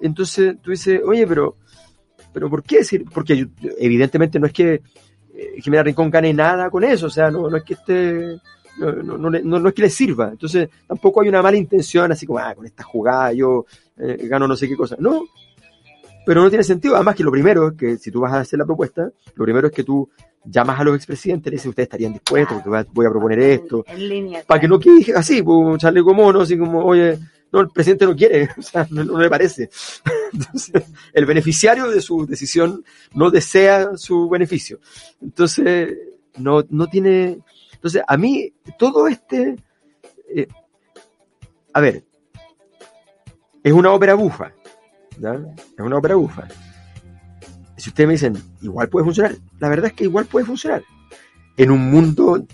Entonces 0.00 0.56
tú 0.62 0.70
dices, 0.70 1.00
oye, 1.04 1.26
pero, 1.26 1.56
pero 2.36 2.50
¿por 2.50 2.62
qué 2.62 2.78
decir? 2.80 3.06
Porque 3.14 3.34
yo- 3.34 3.46
evidentemente 3.78 4.38
no 4.38 4.46
es 4.46 4.52
que 4.52 4.74
eh, 5.34 5.54
Jimena 5.62 5.82
Rincón 5.82 6.10
gane 6.10 6.34
nada 6.34 6.68
con 6.68 6.84
eso, 6.84 7.06
o 7.06 7.10
sea, 7.10 7.30
no, 7.30 7.48
no 7.48 7.56
es 7.56 7.62
que 7.64 7.72
esté, 7.72 8.36
no, 8.78 8.92
no, 8.92 9.16
no 9.16 9.30
no- 9.30 9.58
no 9.58 9.68
es 9.68 9.74
que 9.74 9.80
le 9.80 9.88
sirva. 9.88 10.28
Entonces 10.32 10.68
tampoco 10.86 11.22
hay 11.22 11.30
una 11.30 11.40
mala 11.40 11.56
intención, 11.56 12.12
así 12.12 12.26
como, 12.26 12.40
ah, 12.40 12.54
con 12.54 12.66
esta 12.66 12.82
jugada 12.84 13.32
yo 13.32 13.64
eh, 13.98 14.18
gano 14.28 14.46
no 14.46 14.54
sé 14.54 14.68
qué 14.68 14.76
cosa. 14.76 14.96
No, 14.98 15.24
pero 16.26 16.42
no 16.42 16.50
tiene 16.50 16.62
sentido. 16.62 16.94
Además 16.96 17.14
que 17.16 17.24
lo 17.24 17.30
primero 17.30 17.68
es 17.68 17.74
que 17.74 17.96
si 17.96 18.10
tú 18.10 18.20
vas 18.20 18.34
a 18.34 18.40
hacer 18.40 18.58
la 18.58 18.66
propuesta, 18.66 19.10
lo 19.34 19.44
primero 19.44 19.68
es 19.68 19.72
que 19.72 19.82
tú 19.84 20.08
llamas 20.44 20.78
a 20.78 20.84
los 20.84 20.94
expresidentes 20.96 21.46
y 21.46 21.50
le 21.50 21.56
dices, 21.56 21.68
ustedes 21.70 21.86
estarían 21.86 22.12
dispuestos, 22.12 22.60
porque 22.62 22.84
voy 22.92 23.06
a- 23.06 23.10
proponer 23.10 23.38
esto, 23.40 23.82
En, 23.88 23.96
en 23.96 24.08
línea. 24.08 24.42
para 24.46 24.60
que 24.60 24.68
no 24.68 24.78
quede 24.78 25.14
así, 25.14 25.42
pues, 25.42 25.76
echarle 25.76 26.02
como 26.02 26.22
mono, 26.24 26.42
así 26.42 26.56
como, 26.58 26.84
oye, 26.84 27.18
no, 27.56 27.62
el 27.62 27.70
presidente 27.70 28.04
no 28.04 28.14
quiere, 28.14 28.50
o 28.58 28.62
sea, 28.62 28.86
no, 28.90 29.02
no 29.04 29.18
le 29.18 29.30
parece. 29.30 29.70
Entonces, 30.32 30.82
el 31.12 31.26
beneficiario 31.26 31.88
de 31.88 32.00
su 32.00 32.26
decisión 32.26 32.84
no 33.14 33.30
desea 33.30 33.96
su 33.96 34.28
beneficio. 34.28 34.78
Entonces, 35.22 35.96
no, 36.36 36.64
no 36.68 36.86
tiene. 36.86 37.38
Entonces, 37.72 38.02
a 38.06 38.16
mí, 38.16 38.52
todo 38.78 39.08
este. 39.08 39.56
eh, 40.34 40.48
a 41.72 41.80
ver, 41.80 42.04
es 43.62 43.72
una 43.72 43.92
ópera 43.92 44.14
bufa. 44.14 44.52
¿ya? 45.18 45.34
Es 45.34 45.80
una 45.80 45.96
ópera 45.96 46.14
bufa. 46.14 46.46
Si 47.76 47.90
ustedes 47.90 48.06
me 48.06 48.14
dicen, 48.14 48.36
igual 48.62 48.88
puede 48.88 49.04
funcionar, 49.04 49.36
la 49.58 49.68
verdad 49.68 49.86
es 49.86 49.92
que 49.92 50.04
igual 50.04 50.26
puede 50.26 50.46
funcionar. 50.46 50.82
En 51.58 51.70
un 51.70 51.90
mundo 51.90 52.46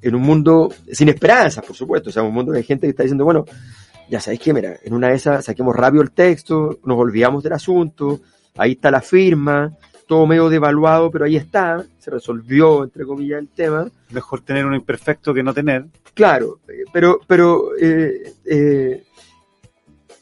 en 0.00 0.14
un 0.14 0.22
mundo 0.22 0.72
sin 0.92 1.08
esperanzas, 1.08 1.64
por 1.64 1.76
supuesto, 1.76 2.10
o 2.10 2.12
sea, 2.12 2.22
un 2.22 2.34
mundo 2.34 2.52
de 2.52 2.62
gente 2.62 2.86
que 2.86 2.90
está 2.90 3.02
diciendo, 3.02 3.24
bueno, 3.24 3.44
ya 4.08 4.20
sabéis 4.20 4.40
que, 4.40 4.52
mira, 4.52 4.76
en 4.82 4.94
una 4.94 5.08
de 5.08 5.14
esas 5.14 5.44
saquemos 5.44 5.74
rápido 5.74 6.02
el 6.02 6.10
texto, 6.10 6.78
nos 6.84 6.98
olvidamos 6.98 7.42
del 7.42 7.52
asunto, 7.52 8.20
ahí 8.56 8.72
está 8.72 8.90
la 8.90 9.00
firma, 9.00 9.76
todo 10.06 10.26
medio 10.26 10.48
devaluado, 10.48 11.10
pero 11.10 11.26
ahí 11.26 11.36
está, 11.36 11.84
se 11.98 12.10
resolvió, 12.10 12.84
entre 12.84 13.04
comillas, 13.04 13.40
el 13.40 13.48
tema. 13.48 13.86
Mejor 14.10 14.40
tener 14.40 14.64
un 14.64 14.74
imperfecto 14.74 15.34
que 15.34 15.42
no 15.42 15.52
tener. 15.52 15.84
Claro, 16.14 16.60
eh, 16.68 16.84
pero, 16.92 17.20
pero, 17.26 17.76
eh, 17.78 18.32
eh, 18.46 19.04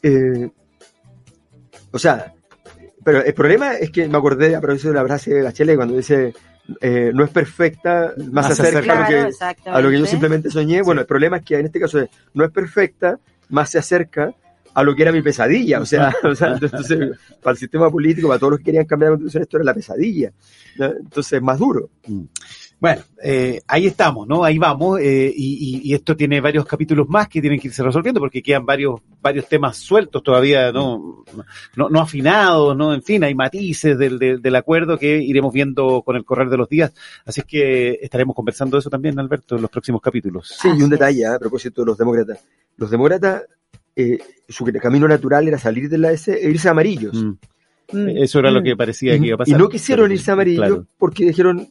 eh, 0.03 0.49
o 1.91 1.97
sea, 1.97 2.33
pero 3.03 3.23
el 3.23 3.33
problema 3.33 3.75
es 3.75 3.89
que 3.89 4.07
me 4.09 4.17
acordé 4.17 4.55
a 4.55 4.59
propósito 4.59 4.89
de 4.89 4.95
la 4.95 5.05
frase 5.05 5.33
de 5.33 5.41
Bachelet 5.41 5.77
cuando 5.77 5.95
dice, 5.95 6.33
eh, 6.81 7.11
no 7.13 7.23
es 7.23 7.29
perfecta, 7.29 8.13
más, 8.31 8.49
Más 8.49 8.59
a 8.59 8.71
lo 8.71 9.07
que, 9.07 9.29
a 9.65 9.81
lo 9.81 9.89
que 9.89 9.99
yo 9.99 10.05
simplemente 10.05 10.49
soñé. 10.49 10.81
Bueno, 10.81 11.01
el 11.01 11.07
problema 11.07 11.37
es 11.37 11.43
que 11.43 11.57
en 11.57 11.67
este 11.67 11.79
caso 11.79 12.01
es, 12.01 12.09
no 12.33 12.43
es 12.43 12.51
perfecta, 12.51 13.17
más 13.49 13.69
se 13.69 13.79
acerca 13.79 14.33
a 14.73 14.83
lo 14.83 14.95
que 14.95 15.01
era 15.01 15.11
mi 15.11 15.21
pesadilla. 15.23 15.81
O 15.81 15.85
sea, 15.85 16.13
o 16.23 16.35
sea, 16.35 16.53
entonces, 16.61 17.17
para 17.41 17.53
el 17.53 17.57
sistema 17.57 17.89
político, 17.89 18.27
para 18.27 18.39
todos 18.39 18.51
los 18.51 18.59
que 18.59 18.65
querían 18.65 18.85
cambiar 18.85 19.11
la 19.11 19.17
constitución, 19.17 19.43
esto 19.43 19.57
era 19.57 19.63
la 19.65 19.73
pesadilla. 19.73 20.31
Entonces, 20.77 21.41
más 21.41 21.57
duro. 21.59 21.89
Bueno, 22.79 23.01
eh, 23.23 23.59
ahí 23.67 23.87
estamos, 23.87 24.27
¿no? 24.27 24.43
Ahí 24.43 24.59
vamos, 24.59 24.99
eh, 24.99 25.33
y, 25.35 25.79
y- 25.81 25.89
y 25.89 25.93
esto 25.95 26.15
tiene 26.15 26.39
varios 26.39 26.63
capítulos 26.63 27.09
más 27.09 27.27
que 27.27 27.41
tienen 27.41 27.59
que 27.59 27.69
irse 27.69 27.81
resolviendo 27.81 28.19
porque 28.19 28.43
quedan 28.43 28.67
varios 28.67 29.01
varios 29.19 29.47
temas 29.49 29.77
sueltos 29.77 30.21
todavía, 30.21 30.71
¿no? 30.71 31.23
No, 31.75 31.89
no 31.89 31.99
afinados, 31.99 32.77
¿no? 32.77 32.93
En 32.93 33.01
fin, 33.01 33.23
hay 33.23 33.33
matices 33.33 33.97
del, 33.97 34.19
del, 34.19 34.43
del 34.43 34.55
acuerdo 34.55 34.95
que 34.99 35.17
iremos 35.17 35.51
viendo 35.51 36.03
con 36.03 36.15
el 36.17 36.23
correr 36.23 36.49
de 36.49 36.57
los 36.57 36.69
días. 36.69 36.93
Así 37.25 37.41
es 37.41 37.47
que 37.47 37.97
estaremos 37.99 38.35
conversando 38.35 38.77
de 38.77 38.81
eso 38.81 38.91
también, 38.91 39.17
Alberto, 39.19 39.55
en 39.55 39.63
los 39.63 39.71
próximos 39.71 39.99
capítulos. 39.99 40.55
Sí, 40.61 40.67
y 40.77 40.83
un 40.83 40.89
detalle 40.91 41.23
¿eh? 41.23 41.25
a 41.25 41.39
propósito 41.39 41.81
de 41.81 41.87
los 41.87 41.97
demócratas. 41.97 42.45
Los 42.77 42.89
demócratas, 42.91 43.43
eh, 43.95 44.19
su 44.47 44.65
camino 44.65 45.07
natural 45.07 45.47
era 45.47 45.57
salir 45.57 45.89
de 45.89 45.97
la 45.97 46.11
S 46.11 46.31
e 46.31 46.49
irse 46.49 46.67
a 46.67 46.71
amarillos. 46.71 47.15
Mm. 47.21 47.37
Mm. 47.91 48.09
Eso 48.17 48.39
era 48.39 48.51
lo 48.51 48.61
que 48.61 48.75
parecía 48.75 49.15
y, 49.15 49.19
que 49.19 49.27
iba 49.27 49.35
a 49.35 49.37
y 49.37 49.51
pasar. 49.51 49.59
no 49.59 49.69
quisieron 49.69 50.11
irse 50.11 50.29
a 50.29 50.33
amarillo 50.33 50.57
Claro. 50.57 50.87
porque 50.97 51.25
dijeron 51.25 51.67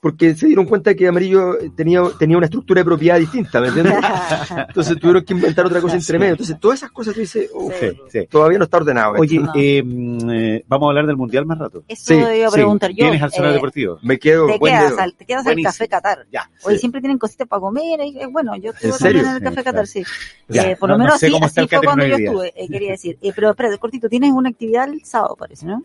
porque 0.00 0.34
se 0.36 0.46
dieron 0.46 0.64
cuenta 0.66 0.94
que 0.94 1.08
amarillo 1.08 1.56
tenía, 1.76 2.02
tenía 2.18 2.36
una 2.36 2.46
estructura 2.46 2.80
de 2.80 2.84
propiedad 2.84 3.18
distinta, 3.18 3.60
¿me 3.60 3.68
entiendes? 3.68 3.94
Entonces 4.68 4.96
tuvieron 5.00 5.24
que 5.24 5.32
inventar 5.34 5.66
otra 5.66 5.80
cosa 5.80 5.96
entre 5.96 6.18
medio. 6.18 6.32
Entonces, 6.32 6.56
todas 6.60 6.78
esas 6.78 6.90
cosas 6.92 7.14
tú 7.14 7.20
dices, 7.20 7.50
"Uf, 7.52 7.74
Sí, 7.80 7.86
sí. 8.08 8.26
todavía 8.30 8.58
no 8.58 8.64
está 8.64 8.76
ordenado. 8.76 9.14
esto". 9.14 9.22
Oye, 9.22 9.38
No. 9.40 9.52
eh, 9.56 9.82
mm, 9.84 10.30
eh, 10.30 10.64
vamos 10.68 10.86
a 10.86 10.90
hablar 10.90 11.06
del 11.06 11.16
Mundial 11.16 11.46
más 11.46 11.58
rato. 11.58 11.82
Eso 11.88 12.02
Sí, 12.06 12.14
iba 12.14 12.46
a 12.46 12.50
sí. 12.50 12.54
preguntar 12.54 12.90
yo. 12.92 13.04
Vienes 13.04 13.22
al 13.22 13.32
Sonar 13.32 13.50
Eh, 13.50 13.54
Deportivo. 13.54 13.98
me 14.02 14.18
quedo 14.18 14.46
te 14.46 14.58
quedas, 14.60 14.98
al, 14.98 15.14
te 15.14 15.24
quedas 15.24 15.46
al. 15.46 15.62
Café 15.62 15.88
Qatar. 15.88 16.26
Ya. 16.32 16.48
Hoy 16.62 16.78
siempre 16.78 17.00
tienen 17.00 17.18
cositas 17.18 17.48
para 17.48 17.60
comer. 17.60 18.00
y, 18.04 18.18
eh, 18.20 18.26
bueno, 18.30 18.54
yo 18.56 18.70
estuve 18.70 18.92
serio? 18.92 19.22
también 19.22 19.42
en 19.42 19.48
el 19.48 19.54
Café. 19.54 19.64
Qatar, 19.64 19.86
sí. 19.86 20.04
Ya, 20.48 20.70
Eh, 20.70 20.76
por 20.76 20.88
no- 20.88 20.94
lo 20.94 20.98
no 20.98 21.04
menos 21.04 21.18
sé 21.20 21.26
así, 21.26 21.32
cómo 21.32 21.46
está 21.46 21.60
así 21.62 21.74
el 21.74 21.78
fue 21.80 21.84
cuando 21.86 22.06
yo 22.06 22.16
estuve, 22.16 22.52
eh, 22.56 22.68
quería 22.68 22.90
decir. 22.92 23.18
Eh, 23.20 23.32
pero 23.34 23.50
espérate, 23.50 23.78
cortito, 23.78 24.08
tienes 24.08 24.30
una 24.32 24.48
actividad 24.50 24.88
el 24.88 25.04
sábado, 25.04 25.34
parece, 25.36 25.66
¿no? 25.66 25.82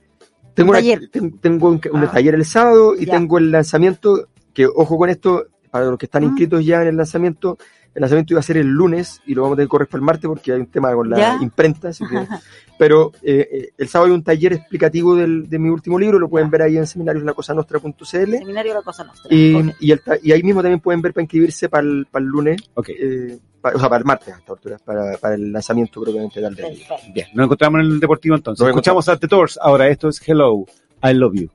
Tengo, 0.53 0.69
Un 0.71 0.75
una- 0.75 0.79
taller. 0.79 1.09
ten- 1.09 1.37
tengo 1.39 1.67
un, 1.67 1.81
un 1.91 2.03
Ah. 2.03 2.11
taller 2.11 2.35
el 2.35 2.45
sábado 2.45 2.95
y 2.95 3.05
Ya. 3.05 3.13
tengo 3.13 3.37
el 3.37 3.51
lanzamiento, 3.51 4.27
que 4.53 4.65
ojo 4.67 4.97
con 4.97 5.09
esto, 5.09 5.45
para 5.71 5.85
los 5.85 5.97
que 5.97 6.05
están 6.05 6.23
Ah. 6.23 6.27
inscritos 6.27 6.63
ya 6.65 6.81
en 6.83 6.89
el 6.89 6.97
lanzamiento, 6.97 7.57
el 7.95 8.01
lanzamiento 8.01 8.33
iba 8.33 8.39
a 8.39 8.43
ser 8.43 8.57
el 8.57 8.67
lunes 8.67 9.21
y 9.25 9.33
lo 9.35 9.41
vamos 9.43 9.55
a 9.55 9.57
tener 9.57 9.67
que 9.67 9.71
correr 9.71 9.87
para 9.87 9.99
el 9.99 10.05
martes 10.05 10.27
porque 10.27 10.51
hay 10.51 10.59
un 10.59 10.67
tema 10.67 10.93
con 10.93 11.09
la 11.09 11.17
Ya. 11.17 11.37
imprenta. 11.41 11.89
así 11.89 12.03
que- 12.05 12.27
pero 12.77 13.11
eh, 13.21 13.47
eh, 13.51 13.69
el 13.77 13.87
sábado 13.87 14.11
hay 14.11 14.15
un 14.15 14.23
taller 14.23 14.53
explicativo 14.53 15.15
del, 15.15 15.47
de 15.49 15.59
mi 15.59 15.69
último 15.69 15.97
libro, 15.99 16.17
lo 16.19 16.27
pueden 16.29 16.47
Ya. 16.47 16.51
ver 16.51 16.61
ahí 16.63 16.77
en 16.77 16.85
seminariosLaCosaNostra.cl 16.87 18.37
Seminario 18.37 18.73
La 18.73 18.81
Cosa 18.81 19.03
Nostra. 19.03 19.33
y, 19.33 19.55
Ok. 19.55 19.75
y, 19.79 19.91
el 19.91 20.01
ta- 20.01 20.17
y 20.21 20.31
ahí 20.31 20.43
mismo 20.43 20.61
también 20.61 20.79
pueden 20.79 21.01
ver 21.01 21.13
para 21.13 21.23
inscribirse 21.23 21.69
para 21.69 21.83
el, 21.87 22.07
para 22.09 22.23
el 22.23 22.29
lunes, 22.29 22.61
Ok. 22.75 22.89
eh, 22.89 23.37
pa- 23.63 23.71
o 23.76 23.80
sea, 23.80 23.89
para 23.89 23.97
el 23.99 24.06
martes 24.06 24.34
altura, 24.36 24.78
para, 24.86 25.17
para 25.17 25.34
el 25.36 25.52
lanzamiento 25.52 26.02
propiamente 26.02 26.39
tal 26.41 26.54
del. 26.54 26.84
Bien, 27.13 27.28
nos 27.34 27.45
encontramos 27.45 27.80
en 27.82 27.88
el 27.88 27.99
Deportivo 27.99 28.36
entonces. 28.36 28.62
Nos 28.62 28.69
Escuchamos 28.69 29.10
a 29.10 29.17
The 29.17 29.26
Doors. 29.28 29.58
Ahora 29.62 29.88
esto 29.88 30.10
es 30.10 30.21
Hello, 30.28 30.65
I 31.04 31.13
Love 31.13 31.34
You. 31.34 31.49